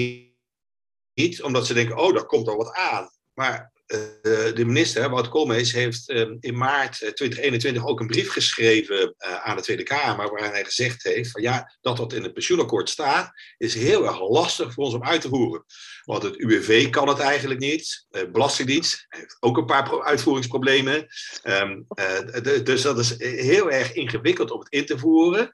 niet 1.13 1.41
omdat 1.43 1.67
ze 1.67 1.73
denken, 1.73 1.97
oh, 1.97 2.13
daar 2.13 2.25
komt 2.25 2.47
al 2.47 2.57
wat 2.57 2.73
aan. 2.73 3.09
Maar 3.33 3.71
uh, 3.89 4.55
de 4.55 4.65
minister, 4.65 5.09
Wout 5.09 5.29
Koolmees, 5.29 5.71
heeft 5.71 6.09
uh, 6.09 6.31
in 6.39 6.57
maart 6.57 6.97
2021 6.97 7.85
ook 7.85 7.99
een 7.99 8.07
brief 8.07 8.31
geschreven 8.31 9.15
uh, 9.17 9.35
aan 9.35 9.55
de 9.55 9.61
Tweede 9.61 9.83
Kamer, 9.83 10.29
waarin 10.29 10.51
hij 10.51 10.65
gezegd 10.65 11.03
heeft 11.03 11.31
van 11.31 11.41
ja, 11.41 11.77
dat 11.81 11.97
wat 11.97 12.13
in 12.13 12.23
het 12.23 12.33
pensioenakkoord 12.33 12.89
staat, 12.89 13.31
is 13.57 13.73
heel 13.73 14.05
erg 14.05 14.29
lastig 14.29 14.73
voor 14.73 14.83
ons 14.83 14.93
om 14.93 15.03
uit 15.03 15.21
te 15.21 15.29
voeren. 15.29 15.63
Want 16.03 16.23
het 16.23 16.35
UWV 16.35 16.89
kan 16.89 17.07
het 17.07 17.19
eigenlijk 17.19 17.59
niet, 17.59 18.05
Belastingdienst 18.31 19.05
heeft 19.09 19.37
ook 19.39 19.57
een 19.57 19.65
paar 19.65 20.03
uitvoeringsproblemen. 20.03 21.07
Um, 21.43 21.87
dus 22.63 22.81
dat 22.81 22.99
is 22.99 23.17
heel 23.19 23.71
erg 23.71 23.93
ingewikkeld 23.93 24.51
om 24.51 24.59
het 24.59 24.71
in 24.71 24.85
te 24.85 24.97
voeren. 24.97 25.53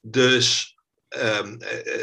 Dus 0.00 0.77
Um, 1.16 1.56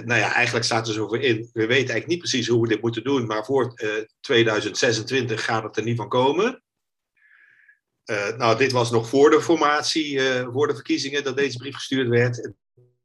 nou 0.05 0.19
ja, 0.19 0.33
eigenlijk 0.33 0.65
staat 0.65 0.87
er 0.87 0.93
zo 0.93 1.07
voor 1.07 1.21
in. 1.21 1.49
We 1.53 1.59
weten 1.59 1.75
eigenlijk 1.75 2.07
niet 2.07 2.19
precies 2.19 2.47
hoe 2.47 2.61
we 2.61 2.67
dit 2.67 2.81
moeten 2.81 3.03
doen, 3.03 3.25
maar 3.25 3.45
voor 3.45 3.71
uh, 3.75 3.97
eh, 3.97 4.05
2026 4.19 5.45
gaat 5.45 5.63
het 5.63 5.77
er 5.77 5.83
niet 5.83 5.97
van 5.97 6.09
komen. 6.09 6.63
Uh, 8.05 8.37
nou, 8.37 8.57
dit 8.57 8.71
was 8.71 8.91
nog 8.91 9.09
voor 9.09 9.29
de 9.29 9.41
formatie, 9.41 10.21
voor 10.51 10.67
de 10.67 10.73
verkiezingen, 10.73 11.23
dat 11.23 11.37
deze 11.37 11.57
brief 11.57 11.75
gestuurd 11.75 12.07
werd. 12.07 12.51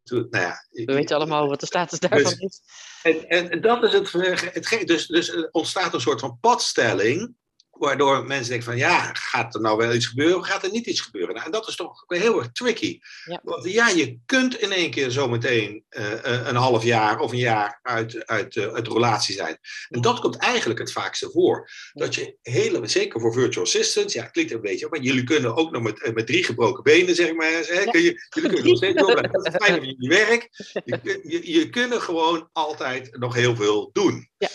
Toen, 0.03 0.27
nou 0.31 0.45
ja, 0.45 0.67
we 0.71 0.95
weten 0.95 1.17
allemaal 1.17 1.49
wat 1.49 1.61
de 1.61 1.67
status 1.67 1.99
daarvan 1.99 2.23
dus, 2.23 2.39
is. 2.39 2.61
En, 3.03 3.29
en, 3.29 3.61
dat 3.61 3.83
is 3.83 3.93
het, 3.93 4.13
het 4.13 4.87
dus, 4.87 5.07
dus 5.07 5.29
er 5.29 5.49
ontstaat 5.51 5.95
een 5.95 6.01
soort 6.01 6.21
van 6.21 6.39
padstelling 6.41 7.35
Waardoor 7.81 8.27
mensen 8.27 8.49
denken 8.49 8.67
van 8.67 8.77
ja, 8.77 9.11
gaat 9.13 9.55
er 9.55 9.61
nou 9.61 9.77
wel 9.77 9.95
iets 9.95 10.07
gebeuren 10.07 10.39
of 10.39 10.47
gaat 10.47 10.63
er 10.65 10.71
niet 10.71 10.87
iets 10.87 11.01
gebeuren? 11.01 11.35
Nou, 11.35 11.47
en 11.47 11.53
dat 11.53 11.69
is 11.69 11.77
toch 11.77 12.05
heel 12.07 12.39
erg 12.39 12.53
tricky. 12.53 13.01
Ja. 13.25 13.41
Want 13.43 13.65
ja, 13.65 13.89
je 13.89 14.19
kunt 14.27 14.61
in 14.61 14.73
één 14.73 14.91
keer 14.91 15.11
zometeen 15.11 15.85
uh, 15.91 16.13
een 16.23 16.57
half 16.57 16.83
jaar 16.83 17.19
of 17.19 17.33
een 17.33 17.39
jaar 17.39 17.79
uit, 17.83 18.27
uit, 18.27 18.57
uh, 18.57 18.67
uit 18.67 18.85
de 18.85 18.93
relatie 18.93 19.35
zijn. 19.35 19.59
En 19.89 20.01
dat 20.01 20.21
komt 20.21 20.37
eigenlijk 20.37 20.79
het 20.79 20.93
vaakste 20.93 21.31
voor. 21.31 21.71
Dat 21.93 22.15
je 22.15 22.37
hele, 22.43 22.87
zeker 22.87 23.21
voor 23.21 23.33
virtual 23.33 23.65
assistants, 23.65 24.15
ja, 24.15 24.25
klinkt 24.25 24.53
een 24.53 24.61
beetje, 24.61 24.87
maar 24.91 25.01
jullie 25.01 25.25
kunnen 25.25 25.57
ook 25.57 25.71
nog 25.71 25.83
met, 25.83 26.15
met 26.15 26.27
drie 26.27 26.45
gebroken 26.45 26.83
benen, 26.83 27.15
zeg 27.15 27.33
maar. 27.33 27.51
Hè, 27.51 27.81
ja. 27.81 27.91
kun 27.91 28.03
je, 28.03 28.29
jullie 28.29 28.51
kunnen 28.51 28.65
nog 28.65 28.77
steeds. 28.77 29.03
Dat 29.33 29.47
is 29.47 29.55
fijn 29.55 29.77
van 29.77 29.87
jullie 29.87 30.09
werk. 30.09 30.49
Je, 30.85 31.21
je, 31.23 31.53
je 31.53 31.71
kunnen 31.71 32.01
gewoon 32.01 32.49
altijd 32.53 33.19
nog 33.19 33.35
heel 33.35 33.57
veel 33.57 33.91
doen. 33.93 34.31
Ja. 34.39 34.49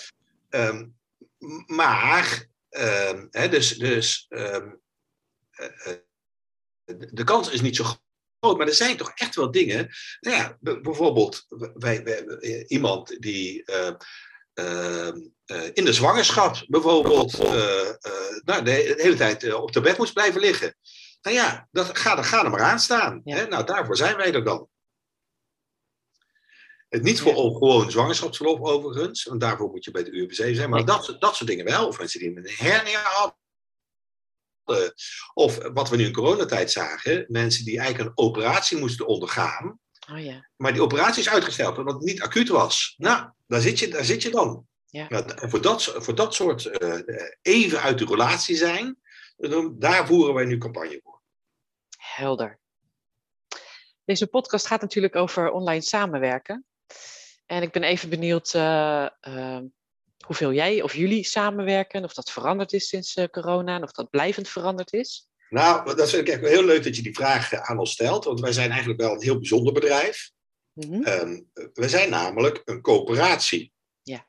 Um, 0.50 0.96
maar 1.66 2.54
Ehm, 2.76 3.28
hè, 3.32 3.50
dus 3.50 3.78
dus 3.78 4.26
ehm, 4.30 4.70
eh, 5.52 5.68
eh, 5.84 5.98
de 7.12 7.24
kans 7.24 7.50
is 7.50 7.62
niet 7.62 7.76
zo 7.76 7.84
groot, 8.40 8.58
maar 8.58 8.68
er 8.68 8.74
zijn 8.74 8.98
toch 8.98 9.12
echt 9.16 9.36
wel 9.36 9.52
dingen. 9.52 9.90
Nou 10.20 10.38
ja, 10.38 10.58
bijvoorbeeld 10.60 11.46
wij, 11.74 12.04
wij, 12.04 12.66
iemand 12.68 13.22
die 13.22 13.64
ehm, 13.64 13.96
in 15.74 15.86
de 15.86 15.94
zwangerschap 15.94 16.64
bijvoorbeeld 16.68 17.38
nou, 18.44 18.64
de, 18.64 18.96
hele 18.98 19.16
tijd 19.16 19.54
op 19.54 19.72
de 19.72 19.82
bed 19.82 19.98
moest 19.98 20.14
blijven 20.14 20.42
liggen. 20.42 20.76
Nou 21.22 21.36
ja, 21.36 21.68
dat, 21.72 21.98
ga, 21.98 22.24
ga 22.24 22.44
er 22.44 22.50
maar 22.50 22.62
aan 22.62 22.80
staan. 22.80 23.22
Hè? 23.24 23.48
Nou, 23.48 23.66
daarvoor 23.66 23.98
zijn 23.98 24.18
wij 24.18 24.34
er 24.34 24.44
dan. 24.44 24.70
Het 26.96 27.04
niet 27.04 27.22
voor 27.22 27.34
gewoon 27.34 27.92
zwangerschapsverlof 27.92 28.60
overigens, 28.60 29.24
want 29.24 29.42
daarvoor 29.42 29.70
moet 29.70 29.84
je 29.84 29.92
bij 29.92 30.04
de 30.04 30.12
UWC 30.12 30.56
zijn, 30.56 30.70
maar 30.70 30.86
dat, 30.86 31.16
dat 31.20 31.36
soort 31.36 31.50
dingen 31.50 31.66
wel. 31.66 31.88
Of 31.88 31.98
mensen 31.98 32.20
die 32.20 32.38
een 32.38 32.50
hernia 32.50 33.02
hadden. 33.02 33.38
Of 35.34 35.58
wat 35.74 35.90
we 35.90 35.96
nu 35.96 36.06
in 36.06 36.14
coronatijd 36.14 36.72
zagen, 36.72 37.26
mensen 37.28 37.66
die 37.66 37.80
eigenlijk 37.80 38.10
een 38.10 38.26
operatie 38.26 38.78
moesten 38.78 39.08
ondergaan. 39.08 39.80
Oh 40.12 40.20
ja. 40.20 40.50
Maar 40.56 40.74
die 40.74 40.82
operatie 40.82 41.22
is 41.22 41.30
uitgesteld 41.30 41.78
omdat 41.78 41.94
het 41.94 42.04
niet 42.04 42.22
acuut 42.22 42.48
was. 42.48 42.94
Nou, 42.98 43.30
daar 43.48 43.62
zit 43.62 43.80
je, 43.80 43.88
daar 43.88 44.06
zit 44.06 44.22
je 44.22 44.30
dan. 44.30 44.68
Ja. 44.86 45.06
Nou, 45.10 45.50
voor, 45.50 45.62
dat, 45.62 45.84
voor 45.84 46.16
dat 46.16 46.34
soort 46.34 46.66
uh, 46.66 47.00
even 47.42 47.82
uit 47.82 47.98
de 47.98 48.06
relatie 48.06 48.56
zijn, 48.56 48.98
daar 49.78 50.08
voeren 50.08 50.34
wij 50.34 50.46
nu 50.46 50.58
campagne 50.58 51.00
voor. 51.04 51.22
Helder. 51.98 52.60
Deze 54.06 54.28
podcast 54.28 54.68
gaat 54.68 54.82
natuurlijk 54.82 55.16
over 55.16 55.52
online 55.52 55.82
samenwerken. 55.82 56.66
En 57.46 57.62
ik 57.62 57.72
ben 57.72 57.84
even 57.84 58.10
benieuwd 58.10 58.54
uh, 58.54 59.08
uh, 59.28 59.60
hoeveel 60.26 60.54
jij 60.54 60.82
of 60.82 60.96
jullie 60.96 61.24
samenwerken, 61.24 62.04
of 62.04 62.14
dat 62.14 62.32
veranderd 62.32 62.74
is 62.74 62.88
sinds 62.88 63.16
uh, 63.16 63.26
corona 63.26 63.76
en 63.76 63.84
of 63.84 63.92
dat 63.92 64.10
blijvend 64.10 64.48
veranderd 64.48 64.94
is. 64.94 65.28
Nou, 65.50 65.96
dat 65.96 66.10
vind 66.10 66.28
ik 66.28 66.34
echt 66.34 66.52
heel 66.52 66.64
leuk 66.64 66.84
dat 66.84 66.96
je 66.96 67.02
die 67.02 67.16
vraag 67.16 67.54
aan 67.54 67.80
ons 67.80 67.92
stelt, 67.92 68.26
want 68.26 68.40
wij 68.40 68.52
zijn 68.52 68.70
eigenlijk 68.70 69.02
wel 69.02 69.14
een 69.14 69.22
heel 69.22 69.38
bijzonder 69.38 69.74
bedrijf. 69.74 70.32
Mm 70.74 70.92
-hmm. 70.92 71.50
we 71.74 71.90
zijn 71.90 72.10
namelijk 72.10 72.62
een 72.66 72.82
coöperatie. 72.82 73.72
Ja. 74.04 74.28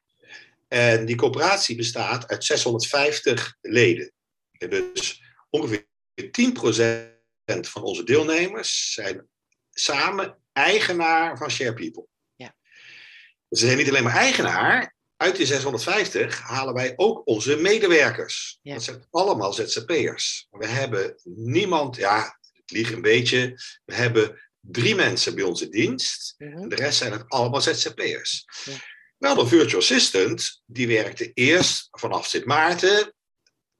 En 0.68 1.04
die 1.04 1.16
coöperatie 1.16 1.76
bestaat 1.76 2.28
uit 2.28 2.44
650 2.44 3.56
leden. 3.60 4.12
dus 4.68 5.22
ongeveer 5.50 5.86
10% 7.56 7.60
van 7.60 7.82
onze 7.82 8.04
deelnemers 8.04 8.92
zijn 8.92 9.28
samen 9.70 10.38
eigenaar 10.52 11.38
van 11.38 11.50
Share 11.50 11.74
People. 11.74 12.06
Ze 13.50 13.66
zijn 13.66 13.76
niet 13.76 13.88
alleen 13.88 14.02
maar 14.02 14.16
eigenaar. 14.16 14.94
Uit 15.16 15.36
die 15.36 15.46
650 15.46 16.40
halen 16.40 16.74
wij 16.74 16.92
ook 16.96 17.26
onze 17.26 17.56
medewerkers. 17.56 18.58
Dat 18.62 18.82
zijn 18.82 19.06
allemaal 19.10 19.52
ZZP'ers. 19.52 20.46
We 20.50 20.66
hebben 20.66 21.20
niemand, 21.24 21.96
ja, 21.96 22.38
ik 22.52 22.70
lieg 22.70 22.92
een 22.92 23.02
beetje. 23.02 23.60
We 23.84 23.94
hebben 23.94 24.40
drie 24.60 24.94
mensen 24.94 25.34
bij 25.34 25.44
onze 25.44 25.68
dienst. 25.68 26.34
Mhm. 26.38 26.68
De 26.68 26.74
rest 26.74 26.98
zijn 26.98 27.12
het 27.12 27.24
allemaal 27.28 27.60
ZZP'ers. 27.60 28.44
Ja. 28.64 28.72
Wel, 29.18 29.34
de 29.34 29.46
virtual 29.46 29.80
assistant, 29.80 30.62
die 30.66 30.86
werkte 30.86 31.32
eerst 31.32 31.88
vanaf 31.90 32.26
Sint 32.26 32.44
Maarten 32.44 33.14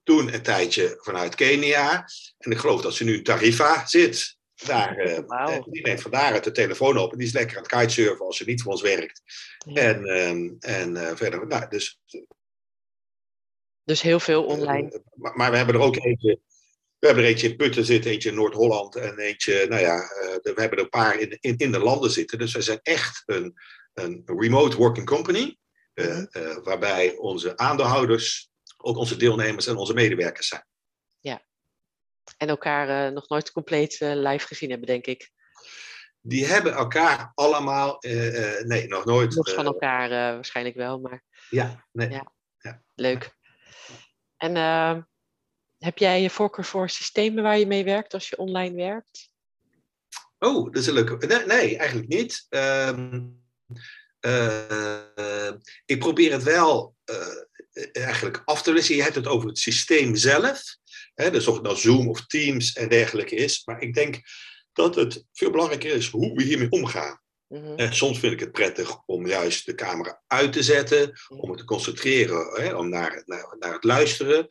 toen 0.02 0.35
een 0.35 0.42
tijdje 0.42 0.98
vanuit 1.00 1.35
Kenia. 1.35 2.09
En 2.38 2.50
ik 2.50 2.59
geloof 2.59 2.81
dat 2.81 2.94
ze 2.94 3.05
nu 3.05 3.14
in 3.14 3.22
Tarifa 3.22 3.87
zit. 3.87 4.36
Daar, 4.64 5.06
uh, 5.06 5.18
wow. 5.26 5.72
Die 5.72 5.82
neemt 5.82 6.02
vandaar 6.02 6.42
de 6.42 6.50
telefoon 6.50 6.98
op 6.98 7.12
en 7.12 7.18
die 7.18 7.26
is 7.26 7.32
lekker 7.32 7.56
aan 7.56 7.62
het 7.62 7.72
kitesurfen 7.72 8.26
als 8.26 8.36
ze 8.36 8.44
niet 8.44 8.62
voor 8.62 8.72
ons 8.72 8.82
werkt. 8.82 9.22
En, 9.74 10.04
ehm, 10.04 10.54
en 10.60 11.16
verder, 11.16 11.46
nou, 11.46 11.68
dus... 11.68 12.00
Dus 13.82 14.02
heel 14.02 14.20
veel 14.20 14.44
online. 14.44 15.02
Maar, 15.14 15.36
maar, 15.36 15.50
we 15.50 15.56
hebben 15.56 15.74
er 15.74 15.80
ook 15.80 15.96
eentje 15.96 16.40
we 16.98 17.06
hebben 17.06 17.24
er 17.24 17.30
eentje 17.30 17.48
in 17.48 17.56
Putten 17.56 17.84
zitten, 17.84 18.10
eentje 18.10 18.28
in 18.28 18.34
Noord-Holland 18.34 18.96
en 18.96 19.18
eentje, 19.18 19.66
nou 19.68 19.80
ja, 19.80 19.96
we 20.42 20.52
hebben 20.54 20.78
er 20.78 20.84
een 20.84 20.88
paar 20.88 21.18
in, 21.18 21.38
in, 21.40 21.56
in 21.56 21.72
de 21.72 21.78
landen 21.78 22.10
zitten. 22.10 22.38
Dus 22.38 22.52
we 22.52 22.62
zijn 22.62 22.80
echt 22.82 23.22
een, 23.26 23.54
een 23.94 24.22
remote 24.26 24.76
working 24.76 25.06
company, 25.06 25.56
uh, 25.94 26.22
uh, 26.30 26.56
waarbij 26.62 27.16
onze 27.16 27.56
aandeelhouders 27.56 28.50
ook 28.76 28.96
onze 28.96 29.16
deelnemers 29.16 29.66
en 29.66 29.76
onze 29.76 29.94
medewerkers 29.94 30.48
zijn. 30.48 30.66
Ja, 31.20 31.46
en 32.36 32.48
elkaar 32.48 33.12
nog 33.12 33.28
nooit 33.28 33.52
compleet 33.52 33.96
live 34.00 34.46
gezien 34.46 34.70
hebben, 34.70 34.88
denk 34.88 35.06
ik. 35.06 35.30
Die 36.20 36.46
hebben 36.46 36.72
elkaar 36.72 37.32
allemaal, 37.34 37.96
nee, 38.62 38.86
nog 38.86 39.04
nooit. 39.04 39.34
Los 39.34 39.52
van 39.52 39.66
elkaar 39.66 40.08
waarschijnlijk 40.08 40.76
wel, 40.76 41.00
maar. 41.00 41.22
Ja, 41.50 41.86
nee. 41.92 42.10
Ja. 42.10 42.32
ja. 42.58 42.82
Leuk. 42.94 43.36
En 44.36 44.56
heb 45.78 45.98
jij 45.98 46.22
je 46.22 46.30
voorkeur 46.30 46.64
voor 46.64 46.90
systemen 46.90 47.42
waar 47.42 47.58
je 47.58 47.66
mee 47.66 47.84
werkt 47.84 48.14
als 48.14 48.28
je 48.28 48.38
online 48.38 48.76
werkt? 48.76 49.30
Oh, 50.38 50.64
dat 50.64 50.76
is 50.76 50.86
een 50.86 50.94
leuke. 50.94 51.26
Nee, 51.26 51.46
nee 51.46 51.76
eigenlijk 51.76 52.08
niet. 52.08 52.46
Um, 52.48 53.44
uh, 54.20 55.52
ik 55.84 55.98
probeer 55.98 56.32
het 56.32 56.42
wel 56.42 56.96
uh, 57.04 57.86
eigenlijk 57.92 58.42
af 58.44 58.62
te 58.62 58.72
wisselen. 58.72 58.98
Je 58.98 59.04
hebt 59.04 59.16
het 59.16 59.26
over 59.26 59.48
het 59.48 59.58
systeem 59.58 60.16
zelf. 60.16 60.76
Hè, 61.16 61.31
dus 61.31 61.46
of 61.46 61.55
het 61.55 61.62
nou 61.62 61.76
Zoom 61.76 62.09
of 62.09 62.26
Teams 62.26 62.72
en 62.72 62.88
dergelijke 62.88 63.35
is. 63.35 63.62
Maar 63.64 63.81
ik 63.81 63.94
denk 63.94 64.20
dat 64.72 64.94
het 64.94 65.24
veel 65.33 65.50
belangrijker 65.50 65.94
is 65.94 66.09
hoe 66.09 66.35
we 66.35 66.42
hiermee 66.42 66.70
omgaan. 66.70 67.20
Mhm. 67.48 67.76
En 67.76 67.94
soms 67.94 68.18
vind 68.18 68.33
ik 68.33 68.40
het 68.40 68.52
prettig 68.52 68.98
om 69.07 69.26
juist 69.26 69.66
de 69.66 69.74
camera 69.74 70.22
uit 70.26 70.52
te 70.52 70.62
zetten, 70.62 71.12
om 71.29 71.50
het 71.50 71.59
te 71.59 71.64
concentreren, 71.64 72.62
hè, 72.62 72.74
om 72.74 72.88
naar, 72.88 73.22
naar, 73.24 73.57
naar, 73.59 73.72
het 73.72 73.85
luisteren. 73.85 74.46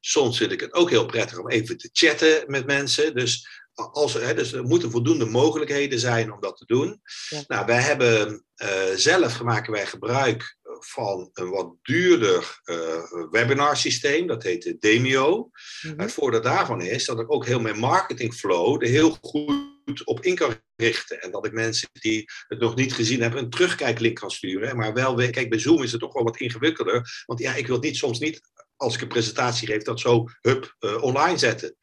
Soms 0.00 0.36
vind 0.36 0.52
ik 0.52 0.60
het 0.60 0.72
ook 0.72 0.90
heel 0.90 1.06
prettig 1.06 1.38
om 1.38 1.50
even 1.50 1.76
te 1.76 1.90
chatten 1.92 2.44
met 2.46 2.66
mensen. 2.66 3.14
Dus, 3.14 3.48
als, 3.72 4.12
hè, 4.12 4.34
dus 4.34 4.52
er 4.52 4.62
moeten 4.62 4.90
voldoende 4.90 5.24
mogelijkheden 5.24 5.98
zijn 5.98 6.32
om 6.32 6.40
dat 6.40 6.56
te 6.56 6.66
doen. 6.66 7.00
Nou, 7.46 7.66
wij 7.66 7.80
hebben 7.80 8.44
uh, 8.56 8.68
zelf 8.94 9.42
maken 9.42 9.72
wij 9.72 9.86
gebruik 9.86 10.56
van 10.84 11.30
een 11.32 11.50
wat 11.50 11.74
duurder 11.82 12.60
uh, 12.64 13.28
webinarsysteem, 13.30 14.26
dat 14.26 14.42
heet 14.42 14.76
Demio. 14.80 15.50
Mhm. 15.82 16.00
Het 16.00 16.12
voordeel 16.12 16.40
daarvan 16.40 16.80
is 16.80 17.04
dat 17.04 17.20
ik 17.20 17.32
ook 17.32 17.46
heel 17.46 17.60
mijn 17.60 17.78
marketingflow 17.78 18.82
er 18.82 18.88
heel 18.88 19.18
goed 19.20 20.04
op 20.04 20.24
in 20.24 20.34
kan 20.34 20.54
richten. 20.76 21.22
En 21.22 21.30
dat 21.30 21.46
ik 21.46 21.52
mensen 21.52 21.88
die 21.92 22.30
het 22.48 22.58
nog 22.58 22.74
niet 22.74 22.94
gezien 22.94 23.20
hebben 23.20 23.42
een 23.42 23.50
terugkijklink 23.50 24.16
kan 24.16 24.30
sturen. 24.30 24.76
Maar 24.76 24.92
wel, 24.92 25.14
kijk, 25.14 25.50
bij 25.50 25.58
Zoom 25.58 25.82
is 25.82 25.92
het 25.92 26.00
toch 26.00 26.12
wel 26.12 26.24
wat 26.24 26.40
ingewikkelder. 26.40 27.22
Want 27.26 27.40
ja, 27.40 27.54
ik 27.54 27.66
wil 27.66 27.78
niet 27.78 27.96
soms 27.96 28.18
niet, 28.18 28.40
als 28.76 28.94
ik 28.94 29.00
een 29.00 29.08
presentatie 29.08 29.66
geef, 29.66 29.82
dat 29.82 30.00
zo 30.00 30.24
hup 30.40 30.76
uh, 30.80 31.02
online 31.02 31.38
zetten. 31.38 31.76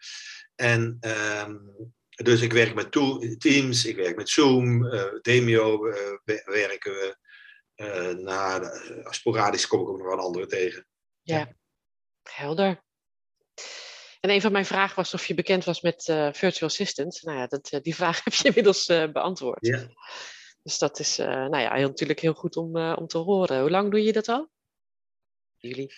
En 0.56 0.98
um, 1.46 1.76
dus 2.24 2.42
ik 2.42 2.54
werk 2.54 2.76
met 2.76 2.92
Teams, 3.38 3.86
ik 3.86 3.96
werk 3.96 4.16
met 4.16 4.30
Zoom, 4.30 4.86
uh, 4.86 5.04
Demio 5.22 5.88
uh, 5.88 5.96
werken 6.46 6.92
we. 6.92 7.18
Uh, 7.78 8.10
nou, 8.10 8.68
sporadisch 9.10 9.68
kom 9.68 9.82
ik 9.82 9.88
ook 9.88 9.98
nog 9.98 10.08
wel 10.08 10.20
andere 10.20 10.46
tegen. 10.46 10.88
Ja, 11.22 11.56
helder. 12.24 12.84
En 14.20 14.30
een 14.30 14.42
van 14.42 14.52
mijn 14.52 14.66
vragen 14.66 14.96
was 14.96 15.14
of 15.14 15.26
je 15.26 15.34
bekend 15.34 15.64
was 15.64 15.82
met 15.82 16.08
uh, 16.08 16.34
virtual 16.34 16.70
assistant. 16.70 17.22
Nou 17.24 17.38
ja, 17.38 17.48
dat, 17.48 17.72
uh, 17.72 17.80
die 17.82 17.96
vraag 17.96 18.22
heb 18.24 18.34
je 18.34 18.48
inmiddels 18.48 18.88
uh, 18.88 19.12
beantwoord. 19.12 19.66
Ja. 19.66 19.88
Dus 20.64 20.78
dat 20.78 21.00
is 21.00 21.18
nou 21.18 21.58
ja, 21.58 21.74
heel, 21.74 21.88
natuurlijk 21.88 22.20
heel 22.20 22.34
goed 22.34 22.56
om, 22.56 22.78
om 22.78 23.08
te 23.08 23.18
horen. 23.18 23.62
Hoe 23.62 23.70
lang 23.70 23.92
doe 23.92 24.04
je 24.04 24.14
dat 24.14 24.28
al? 24.28 24.50
Jullie? 25.58 25.94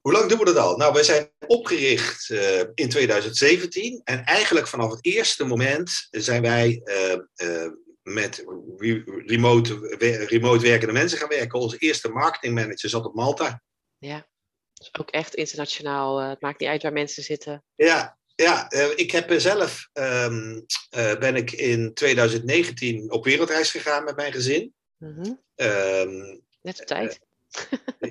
Hoe 0.00 0.12
lang 0.12 0.28
doen 0.28 0.38
we 0.38 0.44
dat 0.44 0.56
al? 0.56 0.76
Nou, 0.76 0.92
wij 0.92 1.02
zijn 1.02 1.30
opgericht 1.46 2.30
in 2.74 2.88
2017. 2.88 4.00
En 4.04 4.24
eigenlijk 4.24 4.66
vanaf 4.66 4.90
het 4.90 5.04
eerste 5.04 5.44
moment 5.44 6.06
zijn 6.10 6.42
wij 6.42 6.82
met 8.12 8.44
remote, 9.26 9.96
remote 10.28 10.62
werkende 10.62 10.92
mensen 10.92 11.18
gaan 11.18 11.28
werken. 11.28 11.58
Onze 11.58 11.78
eerste 11.78 12.08
marketingmanager 12.08 12.88
zat 12.88 13.06
op 13.06 13.14
Malta. 13.14 13.62
Ja. 13.98 14.28
Dus 14.72 14.94
ook 14.98 15.10
echt 15.10 15.34
internationaal. 15.34 16.22
Uh, 16.22 16.28
het 16.28 16.40
maakt 16.40 16.60
niet 16.60 16.68
uit 16.68 16.82
waar 16.82 16.92
mensen 16.92 17.22
zitten. 17.22 17.64
Ja, 17.74 18.18
ja 18.34 18.72
uh, 18.72 18.90
ik 18.98 19.10
heb 19.10 19.40
zelf 19.40 19.88
um, 19.92 20.64
uh, 20.96 21.18
ben 21.18 21.36
ik 21.36 21.52
in 21.52 21.94
2019 21.94 23.12
op 23.12 23.24
wereldreis 23.24 23.70
gegaan 23.70 24.04
met 24.04 24.16
mijn 24.16 24.32
gezin. 24.32 24.74
Mm 24.96 25.14
-hmm. 25.14 25.42
um, 25.54 26.42
Net 26.60 26.80
op 26.80 26.86
tijd. 26.86 27.20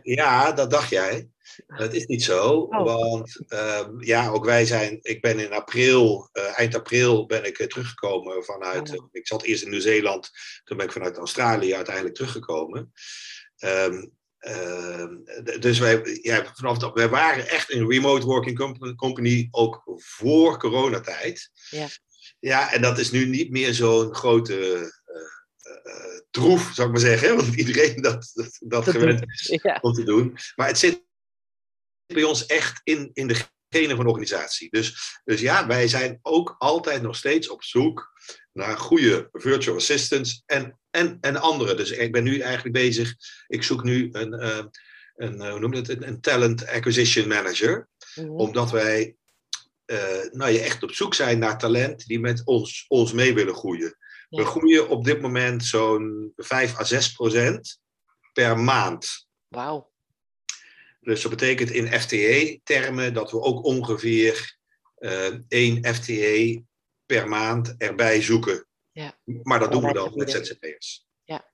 ja, 0.04 0.52
dat 0.52 0.72
dacht 0.72 0.90
jij. 0.90 1.30
Dat 1.66 1.94
is 1.94 2.06
niet 2.06 2.24
zo, 2.24 2.50
oh. 2.50 2.84
want 2.84 3.40
um, 3.50 4.04
ja, 4.04 4.30
ook 4.30 4.46
wij 4.46 4.66
zijn. 4.66 5.00
Ik 5.02 5.22
ben 5.22 5.40
in 5.40 5.54
april, 5.54 6.30
eind 6.56 6.76
april, 6.76 7.26
ben 7.26 7.46
ik 7.46 7.58
teruggekomen 7.58 8.44
vanuit. 8.44 9.00
Oh. 9.00 9.08
ik 9.12 9.28
zat 9.28 9.44
eerst 9.44 9.64
in 9.64 9.70
Nieuw-Zeeland, 9.70 10.32
toen 10.64 10.78
ben 10.78 10.86
ik 10.86 10.92
vanuit 10.92 11.18
Australië 11.18 11.76
uiteindelijk 11.76 12.16
teruggekomen. 12.16 12.92
Um, 13.60 14.16
uh, 14.42 15.06
dus 15.60 15.80
wij, 15.80 16.20
ja, 16.22 16.52
vanaf 16.56 16.78
dat, 16.78 16.94
wij 16.94 17.10
waren 17.10 17.50
echt 17.50 17.74
een 17.74 17.90
remote 17.90 18.26
working 18.26 18.96
company 18.96 19.48
ook 19.52 19.82
voor 19.96 20.58
coronatijd. 20.58 21.52
Ja. 21.70 21.88
ja, 22.40 22.74
en 22.74 22.82
dat 22.82 22.98
is 22.98 23.12
nu 23.12 23.26
niet 23.26 23.52
meer 23.52 23.74
zo'n 23.74 24.16
grote 24.16 24.92
uh, 25.86 26.20
troef, 26.32 26.72
zou 26.74 26.88
ik 26.88 26.94
maar 26.94 27.04
zeggen. 27.04 27.36
Want 27.38 27.56
iedereen 27.56 28.02
dat, 28.02 28.32
dat, 28.34 28.58
dat, 28.60 28.86
dat 28.86 28.96
gewend 28.96 29.24
is 29.28 29.60
ja. 29.62 29.78
om 29.82 29.94
te 29.94 30.04
doen. 30.04 30.38
Maar 30.56 30.68
het 30.68 30.78
zit 30.78 31.06
bij 32.08 32.24
ons 32.24 32.46
echt 32.46 32.82
in, 32.84 33.10
in 33.14 33.28
de 33.28 33.46
genen 33.70 33.96
van 33.96 34.06
de 34.06 34.12
organisatie. 34.12 34.70
Dus, 34.70 35.20
dus 35.24 35.42
ja, 35.42 35.68
wij 35.68 35.88
zijn 35.88 36.20
ook 36.22 36.56
altijd 36.58 37.02
nog 37.02 37.16
steeds 37.16 37.50
op 37.50 37.64
zoek 37.64 38.12
naar 38.54 38.78
goede 38.78 39.30
virtual 39.32 39.76
assistants 39.76 40.44
en, 40.46 40.80
en, 40.90 41.18
en 41.22 41.38
andere. 41.38 41.76
Dus 41.76 41.92
ik 41.92 42.12
ben 42.12 42.24
nu 42.24 42.40
eigenlijk 42.40 42.76
bezig, 42.76 43.16
ik 43.48 43.64
zoek 43.64 43.84
nu 43.84 44.10
een, 44.12 44.34
uh, 44.34 44.66
een 45.16 45.50
hoe 45.50 45.60
noem 45.60 45.74
je 45.74 45.80
het, 45.80 46.04
een, 46.04 46.22
talent 46.22 46.68
acquisition 46.68 47.28
manager. 47.28 47.88
Mhm. 48.16 48.30
Omdat 48.30 48.72
wij 48.72 49.16
uh, 49.86 50.32
nou, 50.32 50.52
je 50.52 50.60
echt 50.60 50.84
op 50.84 50.92
zoek 50.92 51.14
zijn 51.14 51.40
naar 51.40 51.58
talent 51.58 52.06
die 52.06 52.20
met 52.20 52.42
ons, 52.46 52.86
ons 52.88 53.14
mee 53.14 53.34
willen 53.34 53.56
groeien. 53.56 53.98
We 54.30 54.46
groeien 54.46 54.90
op 54.90 55.06
dit 55.06 55.22
moment 55.22 55.66
zo'n 55.66 56.34
5 56.36 56.80
à 56.80 56.84
6 56.84 57.12
procent 57.12 57.80
per 58.34 58.60
maand. 58.60 59.28
Wauw. 59.48 59.92
Dus 61.08 61.22
dat 61.22 61.32
betekent 61.32 61.70
in 61.70 62.00
FTE-termen 62.00 63.14
dat 63.14 63.32
we 63.32 63.42
ook 63.42 63.64
ongeveer 63.64 64.58
uh, 65.00 65.36
één 65.48 65.86
FTE 65.96 66.64
per 67.06 67.28
maand 67.28 67.76
erbij 67.78 68.22
zoeken. 68.22 68.68
Ja. 68.92 69.18
Maar 69.24 69.60
dat 69.60 69.72
doen 69.72 69.84
we 69.84 69.94
dan 69.94 70.12
met 70.16 70.32
ZZP'ers. 70.32 71.06
Ja. 71.24 71.52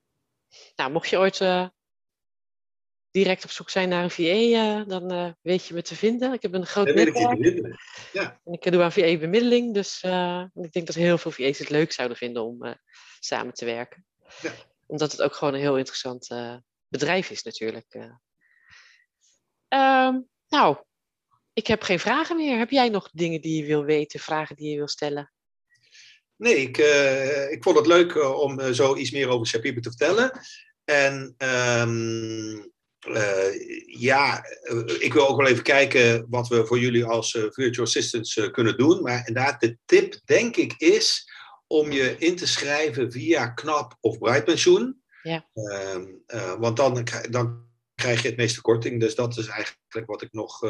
Nou, 0.76 0.90
mocht 0.90 1.08
je 1.08 1.18
ooit 1.18 1.40
uh, 1.40 1.68
direct 3.10 3.44
op 3.44 3.50
zoek 3.50 3.70
zijn 3.70 3.88
naar 3.88 4.02
een 4.02 4.10
VA, 4.10 4.22
uh, 4.22 4.80
eh, 4.80 4.88
dan 4.88 5.36
weet 5.40 5.66
je 5.66 5.74
me 5.74 5.82
te 5.82 5.96
vinden. 5.96 6.32
Ik 6.32 6.42
heb 6.42 6.54
een 6.54 6.66
groot 6.66 6.94
netwerk. 6.94 7.76
Ja. 8.12 8.40
En 8.44 8.52
ik 8.52 8.72
doe 8.72 8.82
aan 8.82 8.92
VA-bemiddeling, 8.92 9.74
dus 9.74 10.02
ik 10.54 10.72
denk 10.72 10.86
dat 10.86 10.94
heel 10.94 11.18
veel 11.18 11.30
VA's 11.30 11.58
het 11.58 11.70
leuk 11.70 11.92
zouden 11.92 12.16
vinden 12.16 12.42
om 12.42 12.78
samen 13.18 13.54
te 13.54 13.64
werken. 13.64 14.06
Ja. 14.42 14.52
Omdat 14.86 15.12
het 15.12 15.22
ook 15.22 15.34
gewoon 15.34 15.54
een 15.54 15.60
heel 15.60 15.78
interessant 15.78 16.28
bedrijf 16.88 17.30
is 17.30 17.42
natuurlijk. 17.42 18.18
Um, 19.74 20.28
nou, 20.48 20.76
ik 21.52 21.66
heb 21.66 21.82
geen 21.82 22.00
vragen 22.00 22.36
meer. 22.36 22.58
Heb 22.58 22.70
jij 22.70 22.88
nog 22.88 23.10
dingen 23.12 23.40
die 23.40 23.56
je 23.56 23.66
wil 23.66 23.84
weten, 23.84 24.20
vragen 24.20 24.56
die 24.56 24.70
je 24.70 24.76
wil 24.76 24.88
stellen? 24.88 25.32
Nee, 26.36 26.56
ik, 26.56 26.78
uh, 26.78 27.50
ik 27.50 27.62
vond 27.62 27.76
het 27.76 27.86
leuk 27.86 28.14
uh, 28.14 28.38
om 28.38 28.60
uh, 28.60 28.70
zo 28.70 28.96
iets 28.96 29.10
meer 29.10 29.28
over 29.28 29.46
Shapiba 29.46 29.80
te 29.80 29.88
vertellen. 29.88 30.40
En 30.84 31.34
um, 31.38 32.72
ja, 33.86 34.44
ik 34.98 35.12
wil 35.12 35.28
ook 35.28 35.36
wel 35.36 35.46
even 35.46 35.62
kijken 35.62 36.26
wat 36.30 36.48
we 36.48 36.66
voor 36.66 36.78
jullie 36.78 37.04
als 37.04 37.30
virtual 37.30 37.86
assistants 37.86 38.50
kunnen 38.50 38.76
doen. 38.76 39.02
Maar 39.02 39.26
inderdaad, 39.26 39.60
de 39.60 39.78
tip 39.84 40.20
denk 40.24 40.56
ik 40.56 40.74
is 40.76 41.30
om 41.66 41.92
je 41.92 42.16
in 42.18 42.36
te 42.36 42.46
schrijven 42.46 43.12
via 43.12 43.48
KNAP 43.48 43.96
of 44.00 44.18
Brightpensioen. 44.18 45.02
Ja. 45.22 45.46
Um, 45.52 46.22
want 46.58 46.76
dan, 46.76 47.06
dan 47.30 47.66
krijg 48.04 48.22
je 48.22 48.28
het 48.28 48.36
meeste 48.36 48.60
korting. 48.60 49.00
Dus 49.00 49.14
dat 49.14 49.36
is 49.36 49.46
eigenlijk 49.46 50.06
wat 50.06 50.22
ik 50.22 50.32
nog, 50.32 50.60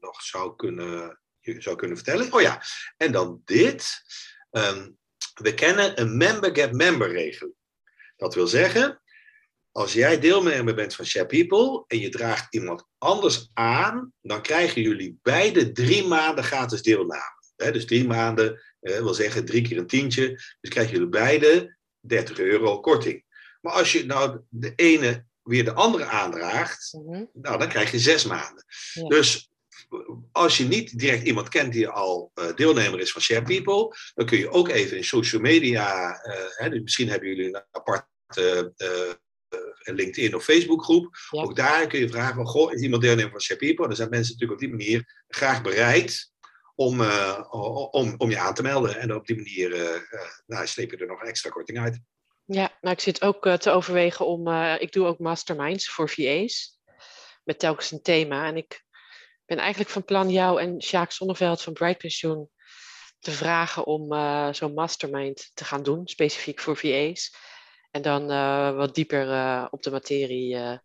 nog 0.00 0.22
zou, 0.22 0.56
kunnen, 0.56 1.20
zou 1.40 1.76
kunnen 1.76 1.96
vertellen. 1.96 2.32
Oh 2.32 2.40
ja, 2.40 2.62
en 2.96 3.12
dan 3.12 3.42
dit. 3.44 4.02
Um, 4.50 4.98
we 5.34 5.54
kennen 5.54 6.00
een 6.00 6.16
member-get-member 6.16 7.12
regeling. 7.12 7.54
Dat 8.16 8.34
wil 8.34 8.46
zeggen, 8.46 9.02
als 9.72 9.92
jij 9.92 10.20
deelnemer 10.20 10.74
bent 10.74 10.94
van 10.94 11.04
Share 11.04 11.26
People 11.26 11.84
en 11.86 11.98
je 11.98 12.08
draagt 12.08 12.54
iemand 12.54 12.88
anders 12.98 13.50
aan, 13.52 14.12
dan 14.20 14.42
krijgen 14.42 14.82
jullie 14.82 15.18
beide 15.22 15.72
drie 15.72 16.06
maanden 16.06 16.44
gratis 16.44 16.82
deelname. 16.82 17.40
dus 17.56 17.86
drie 17.86 18.06
maanden 18.06 18.62
wil 18.80 19.14
zeggen 19.14 19.44
drie 19.44 19.62
keer 19.62 19.78
een 19.78 19.86
tientje. 19.86 20.28
Dus 20.60 20.70
krijgen 20.70 20.92
jullie 20.92 21.08
beide 21.08 21.76
30 22.00 22.38
euro 22.38 22.80
korting. 22.80 23.24
Maar 23.60 23.72
als 23.72 23.92
je 23.92 24.06
nou 24.06 24.40
de 24.48 24.72
ene 24.74 25.30
weer 25.42 25.64
de 25.64 25.72
andere 25.72 26.04
aandraagt, 26.04 26.92
mhm. 26.92 27.24
nou, 27.32 27.58
dan 27.58 27.68
krijg 27.68 27.90
je 27.90 27.98
zes 27.98 28.24
maanden. 28.24 28.64
Dus 29.08 29.50
als 30.32 30.56
je 30.56 30.64
niet 30.64 30.98
direct 30.98 31.22
iemand 31.22 31.48
kent 31.48 31.72
die 31.72 31.88
al 31.88 32.32
uh, 32.34 32.54
deelnemer 32.54 33.00
is 33.00 33.12
van 33.12 33.22
Share 33.22 33.42
People, 33.42 33.96
dan 34.14 34.26
kun 34.26 34.38
je 34.38 34.50
ook 34.50 34.68
even 34.68 34.96
in 34.96 35.04
social 35.04 35.40
media, 35.40 36.08
uh, 36.26 36.34
hè, 36.48 36.70
dus 36.70 36.80
misschien 36.80 37.08
hebben 37.08 37.28
jullie 37.28 37.46
een 37.46 37.62
aparte 37.70 38.72
uh, 38.76 39.94
LinkedIn 39.94 40.34
of 40.34 40.44
Facebook 40.44 40.84
groep. 40.84 41.16
Ook 41.30 41.56
daar 41.56 41.86
kun 41.86 42.00
je 42.00 42.08
vragen 42.08 42.34
van, 42.34 42.46
goh, 42.46 42.72
is 42.72 42.80
iemand 42.80 43.02
deelnemer 43.02 43.30
van 43.30 43.40
Share 43.40 43.60
People? 43.60 43.86
Dan 43.86 43.96
zijn 43.96 44.08
mensen 44.08 44.32
natuurlijk 44.32 44.60
op 44.60 44.66
die 44.68 44.76
manier 44.76 45.24
graag 45.28 45.62
bereid 45.62 46.30
om, 46.74 47.00
om, 47.90 48.14
om 48.16 48.30
je 48.30 48.38
aan 48.38 48.54
te 48.54 48.62
melden. 48.62 48.96
En 48.96 49.14
op 49.14 49.26
die 49.26 49.36
manier 49.36 49.68
nou, 50.46 50.66
sleep 50.66 50.90
je 50.90 50.96
er 50.96 51.06
nog 51.06 51.20
een 51.20 51.28
extra 51.28 51.50
korting 51.50 51.78
uit. 51.78 52.00
Ja, 52.52 52.70
nou 52.80 52.94
ik 52.94 53.00
zit 53.00 53.22
ook 53.22 53.48
te 53.48 53.70
overwegen 53.70 54.26
om, 54.26 54.48
ik 54.78 54.92
doe 54.92 55.06
ook 55.06 55.18
masterminds 55.18 55.88
voor 55.88 56.08
VA's. 56.08 56.78
Met 57.44 57.58
telkens 57.58 57.90
een 57.90 58.02
thema. 58.02 58.46
En 58.46 58.56
ik 58.56 58.84
ben 59.44 59.58
eigenlijk 59.58 59.90
van 59.90 60.04
plan 60.04 60.30
jou 60.30 60.60
en 60.60 60.82
Sjaak 60.82 61.12
Zonneveld 61.12 61.62
van 61.62 61.72
Bright 61.72 61.98
Pensioen 61.98 62.50
te 63.18 63.30
vragen 63.30 63.86
om 63.86 64.12
uh, 64.12 64.52
zo'n 64.52 64.74
mastermind 64.74 65.50
te 65.54 65.64
gaan 65.64 65.82
doen, 65.82 66.06
specifiek 66.06 66.60
voor 66.60 66.76
VA's. 66.76 67.34
En 67.90 68.02
dan 68.02 68.26
wat 68.76 68.94
dieper 68.94 69.26
op 69.70 69.82
de 69.82 69.90
materie 69.90 70.80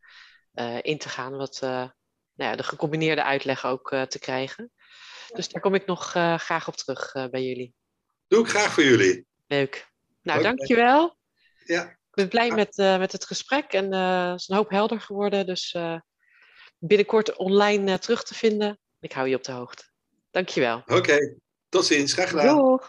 in 0.81 0.97
te 0.97 1.09
gaan, 1.09 1.35
wat 1.35 1.57
nou 1.61 1.91
ja, 2.33 2.55
de 2.55 2.63
gecombineerde 2.63 3.23
uitleg 3.23 3.65
ook 3.65 3.89
te 3.89 4.19
krijgen. 4.19 4.71
Dus 5.33 5.49
daar 5.49 5.61
kom 5.61 5.75
ik 5.75 5.85
nog 5.85 6.09
graag 6.37 6.67
op 6.67 6.75
terug 6.75 7.11
bij 7.11 7.43
jullie. 7.43 7.73
Doe 8.27 8.43
ik 8.43 8.49
graag 8.49 8.71
voor 8.73 8.83
jullie. 8.83 9.25
Leuk. 9.47 9.91
Nou, 10.21 10.39
okay. 10.39 10.55
dankjewel. 10.55 11.16
Ja. 11.67 11.83
Ik 11.83 12.23
ben 12.23 12.27
blij 12.27 12.51
met, 12.51 12.75
met 12.99 13.11
het 13.11 13.25
gesprek 13.25 13.73
en 13.73 13.91
het 13.91 14.39
is 14.39 14.47
een 14.47 14.55
hoop 14.55 14.69
helder 14.69 15.01
geworden. 15.01 15.45
Dus 15.45 15.75
binnenkort 16.79 17.35
online 17.35 17.91
uh, 17.91 17.97
terug 17.97 18.23
te 18.23 18.33
vinden. 18.33 18.79
Ik 18.99 19.11
hou 19.11 19.27
je 19.27 19.35
op 19.35 19.43
de 19.43 19.51
hoogte. 19.51 19.83
Dankjewel. 20.31 20.77
Oké, 20.77 20.95
okay. 20.95 21.37
tot 21.69 21.85
ziens. 21.85 22.13
Graag 22.13 22.29
gedaan. 22.29 22.57
Doeg. 22.57 22.87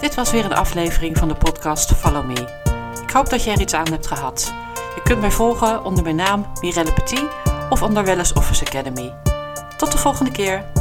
Dit 0.00 0.14
was 0.14 0.30
weer 0.30 0.44
een 0.44 0.52
aflevering 0.52 1.18
van 1.18 1.28
de 1.28 1.36
podcast 1.36 1.92
Follow 1.92 2.26
Me. 2.26 2.68
Ik 3.02 3.10
hoop 3.10 3.30
dat 3.30 3.44
je 3.44 3.50
er 3.50 3.60
iets 3.60 3.74
aan 3.74 3.90
hebt 3.90 4.06
gehad. 4.06 4.54
Je 4.94 5.00
kunt 5.04 5.20
mij 5.20 5.30
volgen 5.30 5.84
onder 5.84 6.02
mijn 6.02 6.16
naam 6.16 6.52
Mirelle 6.60 6.92
Petit 6.92 7.28
of 7.70 7.82
onder 7.82 8.04
Wellness 8.04 8.32
Office 8.32 8.64
Academy. 8.64 9.14
Tot 9.76 9.92
de 9.92 9.98
volgende 9.98 10.30
keer. 10.30 10.79